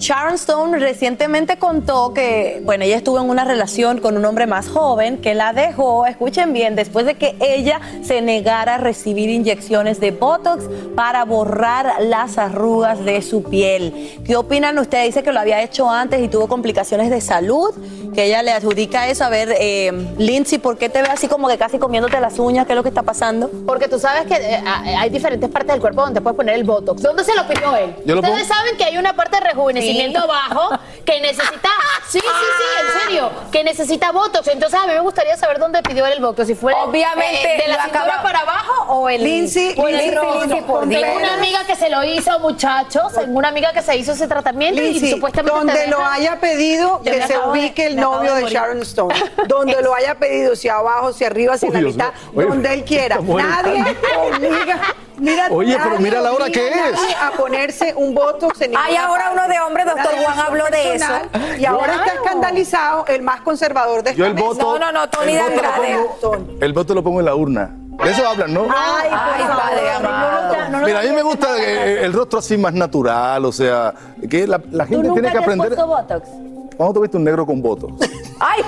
Sharon 0.02 0.34
Stone 0.34 0.80
recientemente 0.80 1.58
contó 1.58 2.12
que, 2.12 2.60
bueno, 2.66 2.84
ella 2.84 2.98
estuvo 2.98 3.20
en 3.20 3.30
una 3.30 3.46
relación 3.46 4.00
con 4.00 4.18
un 4.18 4.26
hombre 4.26 4.48
más 4.48 4.68
joven 4.68 5.20
que 5.20 5.36
la 5.36 5.54
dejó, 5.54 6.08
escuchen 6.08 6.54
bien, 6.54 6.76
después 6.76 7.06
de 7.06 7.14
que 7.14 7.36
ella 7.40 7.80
se 8.02 8.20
negara 8.24 8.76
a 8.76 8.78
recibir 8.80 9.30
inyecciones 9.30 10.00
de 10.00 10.10
Botox 10.10 10.66
para 10.96 11.24
borrar 11.24 12.02
las 12.02 12.40
arrugas 12.40 13.06
de 13.06 13.22
su 13.22 13.44
piel. 13.44 14.20
¿Qué 14.26 14.36
opinan 14.36 14.80
ustedes? 14.80 15.06
Dice 15.06 15.22
que 15.22 15.32
lo 15.32 15.40
había 15.40 15.62
hecho 15.62 15.88
antes 15.88 16.20
y 16.20 16.28
tuvo 16.30 16.48
complicaciones 16.48 17.12
de 17.12 17.22
salud, 17.22 17.70
que 18.16 18.26
ella 18.26 18.42
le 18.42 18.54
adjudica 18.54 19.08
eso. 19.08 19.24
A 19.24 19.30
ver, 19.30 19.56
eh, 19.60 19.92
Lindsay, 20.18 20.58
¿por 20.58 20.80
qué 20.80 20.90
te 20.90 21.04
ve 21.04 21.10
así 21.10 21.28
como 21.28 21.48
que 21.48 21.60
casi 21.60 21.78
comiéndote 21.78 22.20
las 22.20 22.40
uñas? 22.40 22.66
¿Qué 22.66 22.74
es 22.74 22.76
lo 22.76 22.82
que 22.82 22.90
está 22.90 23.04
pasando? 23.04 23.52
Porque 23.68 23.88
tú 23.88 24.00
sabes 24.00 24.26
que 24.26 24.34
eh, 24.34 24.64
hay 24.66 25.12
diferentes 25.12 25.48
partes 25.48 25.74
del 25.74 25.80
cuerpo 25.80 26.02
donde 26.02 26.22
puedes 26.22 26.36
poner 26.36 26.56
el 26.56 26.64
botox. 26.64 27.04
¿Dónde 27.04 27.24
se 27.24 27.36
lo 27.36 27.48
pidió 27.48 27.76
él? 27.76 27.96
Yo 28.04 28.16
Ustedes 28.16 28.48
saben 28.48 28.78
que 28.78 28.84
hay 28.84 28.98
una 28.98 29.16
parte 29.16 29.38
de 29.38 29.91
abajo 30.00 30.70
que 31.06 31.22
necesita. 31.22 31.70
Sí, 32.12 32.20
sí, 32.20 32.26
sí, 32.28 32.64
en 32.82 33.02
serio. 33.04 33.32
Que 33.54 33.64
necesita 33.64 34.12
botox. 34.12 34.46
Entonces 34.50 34.78
a 34.78 34.86
mí 34.86 34.92
me 34.92 35.00
gustaría 35.00 35.38
saber 35.38 35.60
dónde 35.60 35.82
pidió 35.82 36.06
él 36.06 36.14
el 36.14 36.20
botox. 36.20 36.46
Si 36.46 36.56
fue 36.56 36.74
Obviamente, 36.74 37.56
eh, 37.56 37.62
de 37.62 37.68
la 37.70 37.84
cintura 37.84 38.04
acaba- 38.04 38.22
para 38.24 38.40
abajo 38.40 38.92
o 38.96 39.08
el. 39.08 39.24
Lindsay, 39.24 39.76
o 39.78 39.88
el 39.88 39.96
Lindsay, 39.96 40.16
rostro. 40.16 40.40
Lindsay, 40.42 40.62
por 40.64 40.90
Tengo 40.90 41.16
una 41.16 41.34
amiga 41.36 41.64
que 41.66 41.76
se 41.78 41.90
lo 41.90 42.04
hizo, 42.04 42.38
muchachos. 42.40 43.14
Tengo 43.14 43.38
una 43.40 43.48
amiga 43.48 43.72
que 43.72 43.82
se 43.82 43.96
hizo 43.96 44.12
ese 44.12 44.28
tratamiento 44.28 44.82
y 44.82 44.90
Lindsay, 44.90 45.12
supuestamente. 45.12 45.58
donde 45.58 45.88
lo 45.88 46.04
haya 46.06 46.38
pedido, 46.42 47.02
que 47.02 47.22
se 47.26 47.34
de- 47.34 47.40
ubique 47.40 47.86
el 47.88 47.96
novio 47.96 48.36
de. 48.36 48.50
Sharon 48.50 48.82
Stone. 48.82 49.16
Donde 49.48 49.82
lo 49.82 49.96
haya 49.96 50.16
pedido, 50.16 50.58
si 50.58 50.68
abajo, 50.68 51.14
si 51.14 51.24
arriba, 51.24 51.58
si 51.58 51.68
en 51.68 51.74
la 51.74 51.80
Oh, 51.80 51.84
mitad. 51.84 52.14
Oye, 52.36 52.48
donde 52.48 52.74
él 52.74 52.84
quiera. 52.84 53.20
Nadie 53.22 53.86
obliga. 54.36 54.82
Mira, 55.22 55.48
Oye, 55.52 55.78
pero 55.82 56.00
mira 56.00 56.20
la 56.20 56.34
hora 56.34 56.50
que 56.50 56.68
es. 56.68 57.00
A 57.22 57.32
ponerse 57.38 57.94
un 57.96 58.14
botox 58.16 58.60
en 58.62 58.76
Hay 58.76 58.96
ahora 58.96 59.26
parte. 59.26 59.40
uno 59.40 59.48
de 59.54 59.60
hombre, 59.60 59.86
doctor 59.86 60.12
Juan 60.22 60.40
habló 60.40 60.66
de 60.72 60.96
eso. 60.96 61.14
Y 61.60 61.66
ahora 61.66 61.94
está 61.96 62.14
escandalizado 62.16 63.06
el 63.08 63.22
más 63.22 63.42
conservador 63.42 64.02
de 64.02 64.16
Yo 64.16 64.26
esta 64.26 64.28
el 64.28 64.34
mesa. 64.34 64.64
voto. 64.64 64.80
No, 64.80 64.92
no, 64.92 64.92
no, 64.92 65.10
Tony 65.10 65.34
el 65.34 65.40
voto 65.44 66.34
Andrade. 66.34 66.66
El 66.66 66.74
voto 66.74 66.94
lo 66.96 67.04
pongo 67.04 67.20
en 67.20 67.26
la 67.28 67.36
urna. 67.36 67.70
De 68.04 68.10
eso 68.10 68.28
hablan, 68.28 68.52
¿no? 68.52 68.62
Ay, 68.64 69.10
por 69.10 69.20
Ay, 69.20 69.42
favor, 69.44 69.62
padre 69.62 69.92
amado. 69.92 70.54
no, 70.56 70.70
no, 70.70 70.80
no, 70.80 70.86
Mira, 70.88 71.00
a 71.02 71.04
mí 71.04 71.10
me 71.12 71.22
gusta 71.22 71.48
eh, 71.64 72.04
el 72.04 72.14
rostro 72.14 72.40
así 72.40 72.58
más 72.58 72.74
natural, 72.74 73.46
o 73.46 73.52
sea, 73.52 73.94
que 74.28 74.48
la, 74.48 74.60
la 74.72 74.86
¿Tú 74.86 74.90
gente 74.94 75.08
nunca 75.08 75.14
tiene 75.22 75.28
que 75.28 75.32
te 75.34 75.38
has 75.38 75.44
aprender. 75.44 75.68
puesto 75.68 75.86
Botox? 75.88 76.30
¿Cuándo 76.78 76.94
tuviste 76.96 77.18
un 77.18 77.24
negro 77.26 77.46
con 77.46 77.62
votos? 77.62 77.92
Ay, 78.40 78.64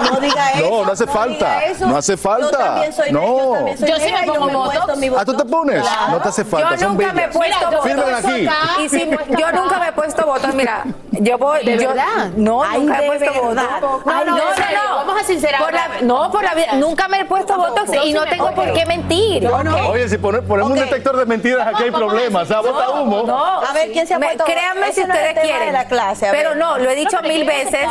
No 0.00 0.20
diga 0.20 0.50
eso. 0.52 0.70
No, 0.70 0.84
no 0.84 0.92
hace 0.92 1.06
falta. 1.06 1.34
diga 1.54 1.64
eso. 1.64 1.86
No 1.86 1.96
hace 1.96 2.16
falta. 2.16 2.50
Yo 2.50 2.58
también 2.58 2.92
soy 2.92 3.12
No. 3.12 3.20
negra, 3.20 3.34
yo 3.36 3.52
también 3.54 3.78
soy 3.78 3.88
Yo 3.88 3.96
sí 3.96 4.12
me 4.12 4.26
pongo 4.26 4.48
Botox. 4.48 4.98
¿Ah, 5.18 5.24
tú 5.24 5.34
te 5.36 5.44
pones? 5.44 5.82
Claro. 5.82 6.12
No 6.12 6.18
te 6.22 6.28
hace 6.28 6.44
falta. 6.44 6.76
Yo 6.76 6.88
nunca 6.88 7.12
me 7.12 7.24
he 7.24 7.28
puesto 7.28 7.56
Mira, 7.58 7.70
yo 7.70 7.82
Firmen 7.82 8.04
puesto 8.04 8.28
aquí. 8.28 8.48
Y 8.84 8.88
si, 8.88 9.10
yo 9.38 9.52
nunca 9.52 9.78
me 9.78 9.88
he 9.88 9.92
puesto 9.92 10.26
botox, 10.26 10.54
mira, 10.54 10.84
yo 11.12 11.38
voy, 11.38 11.64
¿De 11.64 11.78
yo- 11.78 11.88
verdad? 11.88 12.30
no, 12.36 12.62
Ay, 12.62 12.80
nunca 12.80 13.02
he 13.02 13.06
puesto 13.06 13.46
verdad. 13.46 13.80
botox. 13.80 14.06
No, 14.06 14.24
no, 14.24 14.36
en 14.36 14.56
serio, 14.56 14.80
vamos 14.96 15.20
a 15.20 15.24
sincerarnos. 15.24 15.68
Por 15.70 15.74
la- 15.74 16.00
no, 16.02 16.30
por 16.30 16.42
la 16.44 16.54
vida, 16.54 16.72
nunca 16.74 17.08
me 17.08 17.20
he 17.20 17.24
puesto 17.24 17.56
botox 17.56 17.90
y 18.04 18.12
no 18.12 18.24
tengo 18.24 18.50
por 18.52 18.72
qué 18.72 18.86
mentir. 18.86 19.42
No. 19.42 19.88
Oye, 19.90 20.08
si 20.08 20.18
pone- 20.18 20.42
ponemos 20.42 20.70
un 20.72 20.78
detector 20.78 21.16
de 21.16 21.26
mentiras, 21.26 21.66
aquí 21.66 21.84
hay 21.84 21.90
problemas. 21.90 22.44
O 22.44 22.46
sea, 22.46 22.58
decir- 22.58 22.72
bota 22.72 22.90
humo. 22.90 23.22
No, 23.24 23.60
A 23.60 23.72
ver, 23.72 23.92
¿quién 23.92 24.06
se 24.06 24.14
ha 24.14 24.18
puesto- 24.18 24.44
Créanme 24.44 24.92
si 24.92 25.00
no 25.02 25.06
ustedes 25.14 25.38
quieren. 25.40 25.66
de 25.66 25.72
la 25.72 25.84
clase, 25.86 26.28
a 26.28 26.32
pero 26.32 26.54
no, 26.54 26.78
lo 26.78 26.88
he 26.90 26.94
dicho 26.94 27.16
No, 27.22 27.28
mil 27.28 27.44
veces 27.44 27.86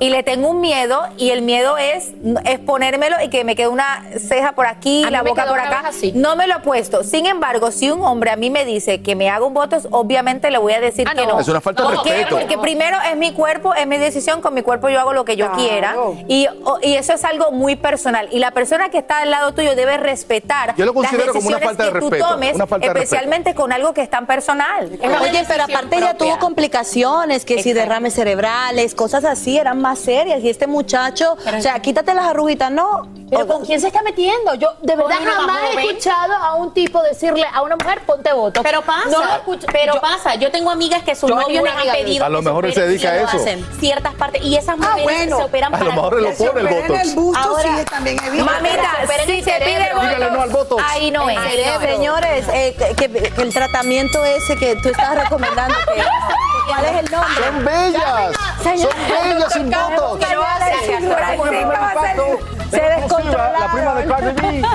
y 0.00 0.10
le 0.10 0.22
tengo 0.22 0.48
un 0.48 0.60
miedo 0.60 1.02
y 1.16 1.30
el 1.30 1.42
miedo 1.42 1.53
es, 1.78 2.10
es 2.44 2.58
ponérmelo 2.60 3.16
y 3.24 3.28
que 3.28 3.44
me 3.44 3.54
quede 3.56 3.68
una 3.68 4.02
ceja 4.18 4.52
por 4.52 4.66
aquí, 4.66 5.04
A 5.04 5.10
la 5.10 5.22
boca 5.22 5.46
por 5.46 5.58
acá. 5.58 5.82
así. 5.86 6.12
No 6.14 6.36
me 6.36 6.46
lo 6.46 6.56
he 6.56 6.60
puesto. 6.60 7.02
Sin 7.04 7.26
embargo, 7.26 7.70
si 7.70 7.90
un 7.90 8.02
hombre 8.02 8.30
a 8.30 8.36
mí 8.36 8.50
me 8.50 8.64
dice 8.64 9.02
que 9.02 9.14
me 9.16 9.30
haga 9.30 9.44
un 9.44 9.54
botox, 9.54 9.88
obviamente 9.90 10.50
le 10.50 10.58
voy 10.58 10.72
a 10.72 10.80
decir 10.80 11.06
Ah, 11.08 11.14
que 11.14 11.26
no. 11.26 11.34
no. 11.34 11.40
Es 11.40 11.48
una 11.48 11.60
falta 11.60 11.82
de 11.82 11.88
¿Por 11.96 12.04
respeto. 12.04 12.36
Porque 12.36 12.58
primero 12.58 12.96
es 13.10 13.16
mi 13.16 13.32
cuerpo, 13.32 13.74
es 13.74 13.86
mi 13.86 13.98
decisión, 13.98 14.40
con 14.40 14.54
mi 14.54 14.62
cuerpo 14.62 14.88
yo 14.88 15.00
hago 15.00 15.12
lo 15.12 15.24
que 15.24 15.36
yo 15.36 15.46
Claro. 15.46 15.58
quiera 15.62 15.96
y, 16.28 16.46
eso 16.82 17.12
es 17.12 17.24
algo 17.24 17.50
muy 17.52 17.76
personal 17.76 18.28
y 18.30 18.38
la 18.38 18.50
persona 18.52 18.88
que 18.88 18.98
está 18.98 19.18
al 19.20 19.30
lado 19.30 19.52
tuyo 19.52 19.74
debe 19.74 19.96
respetar 19.96 20.74
Yo 20.76 20.84
lo 20.86 20.94
considero 20.94 21.26
las 21.26 21.34
como 21.34 21.48
una 21.48 21.56
decisiones 21.58 21.64
falta 21.78 21.84
de 21.84 21.92
que 21.92 21.98
tú 22.18 22.24
tomes, 22.30 22.54
una 22.54 22.66
falta 22.66 22.86
de 22.88 22.92
respeto. 22.94 23.04
especialmente 23.14 23.54
con 23.54 23.72
algo 23.72 23.92
que 23.94 24.02
es 24.02 24.10
tan 24.10 24.26
personal. 24.26 24.90
Oye, 25.20 25.44
pero 25.48 25.64
aparte 25.64 25.96
ella 25.96 26.10
propia. 26.10 26.14
tuvo 26.18 26.38
complicaciones, 26.38 27.44
que 27.44 27.62
si 27.62 27.72
derrames 27.72 28.14
cerebrales, 28.14 28.94
cosas 28.94 29.24
así, 29.24 29.58
eran 29.58 29.80
más 29.80 29.98
serias. 29.98 30.42
Y 30.42 30.48
este 30.50 30.66
muchacho, 30.66 31.36
o 31.46 31.60
sea, 31.60 31.78
quítate 31.80 32.14
las 32.14 32.26
arruguitas, 32.26 32.70
no. 32.70 33.08
Pero 33.34 33.46
¿con 33.46 33.64
quién 33.64 33.80
se 33.80 33.88
está 33.88 34.02
metiendo? 34.02 34.54
Yo 34.54 34.74
de 34.82 34.96
verdad 34.96 35.16
jamás 35.24 35.62
he 35.62 35.72
joven. 35.72 35.88
escuchado 35.90 36.32
a 36.34 36.54
un 36.54 36.72
tipo 36.74 37.02
decirle 37.02 37.44
a 37.52 37.62
una 37.62 37.76
mujer 37.76 38.00
ponte 38.06 38.32
voto. 38.32 38.62
Pero 38.62 38.82
pasa, 38.82 39.08
No 39.10 39.24
lo 39.24 39.32
escucho. 39.34 39.66
pero 39.72 39.94
Yo- 39.94 40.00
pasa. 40.00 40.34
Yo 40.36 40.50
tengo 40.50 40.70
amigas 40.70 41.02
que 41.02 41.14
sus 41.14 41.30
novios 41.30 41.62
les 41.62 41.72
han 41.76 41.82
pedido 41.92 42.24
A 42.24 42.28
lo 42.28 42.42
mejor 42.42 42.72
se 42.72 42.86
dedica 42.86 43.10
a 43.10 43.16
eso. 43.22 43.38
ciertas- 43.38 43.76
ciertas 43.78 44.14
partes 44.14 44.42
y 44.42 44.56
esas 44.56 44.76
mujeres 44.78 45.02
bueno. 45.04 45.36
se 45.38 45.42
operan 45.44 45.74
A 45.74 45.78
lo 45.78 45.84
para 45.84 45.94
mejor 45.96 46.14
él 46.18 46.24
lo 46.24 46.30
Que 46.30 46.36
se 46.36 46.50
pone 46.50 47.02
el 47.02 47.14
busto, 47.14 47.48
Ahora- 47.48 47.78
sí, 47.78 47.84
también 47.84 48.18
he 48.24 48.30
visto. 48.30 48.44
Mamita, 48.46 48.90
si 49.26 49.42
te 49.42 49.60
pide 49.60 49.90
no 50.30 50.40
al 50.42 50.50
botox. 50.50 50.82
ahí 50.86 51.10
no 51.10 51.28
es. 51.28 51.38
Señores, 51.80 52.46
eh, 52.52 52.76
que, 52.96 53.32
el 53.42 53.52
tratamiento 53.52 54.24
ese 54.24 54.56
que 54.56 54.76
tú 54.76 54.88
estabas 54.88 55.24
recomendando, 55.24 55.74
que 55.94 56.02
¿Cuál 56.66 56.84
es 56.86 56.92
el 57.04 57.10
nombre? 57.10 57.44
Son 57.44 57.64
bellas. 57.64 58.36
Son 58.62 58.74
bellas 59.08 59.52
sin 59.52 59.70
votos. 59.70 60.18
Se 62.74 62.82
descontrolaron. 62.82 63.60
La 63.60 63.72
prima 63.72 63.94
de 63.94 64.06
Cardi 64.06 64.42
B. 64.42 64.62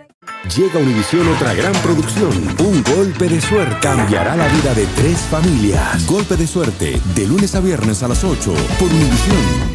Llega 0.43 0.79
a 0.79 0.81
Univisión 0.81 1.27
otra 1.27 1.53
gran 1.53 1.71
producción. 1.83 2.31
Un 2.59 2.83
golpe 2.83 3.29
de 3.29 3.39
suerte 3.39 3.77
cambiará 3.79 4.35
la 4.35 4.47
vida 4.47 4.73
de 4.73 4.87
tres 4.87 5.19
familias. 5.19 6.05
Golpe 6.07 6.35
de 6.35 6.47
suerte, 6.47 6.99
de 7.15 7.27
lunes 7.27 7.53
a 7.53 7.59
viernes 7.59 8.01
a 8.01 8.07
las 8.07 8.23
8 8.23 8.51
por 8.79 8.89
Univisión. 8.89 9.70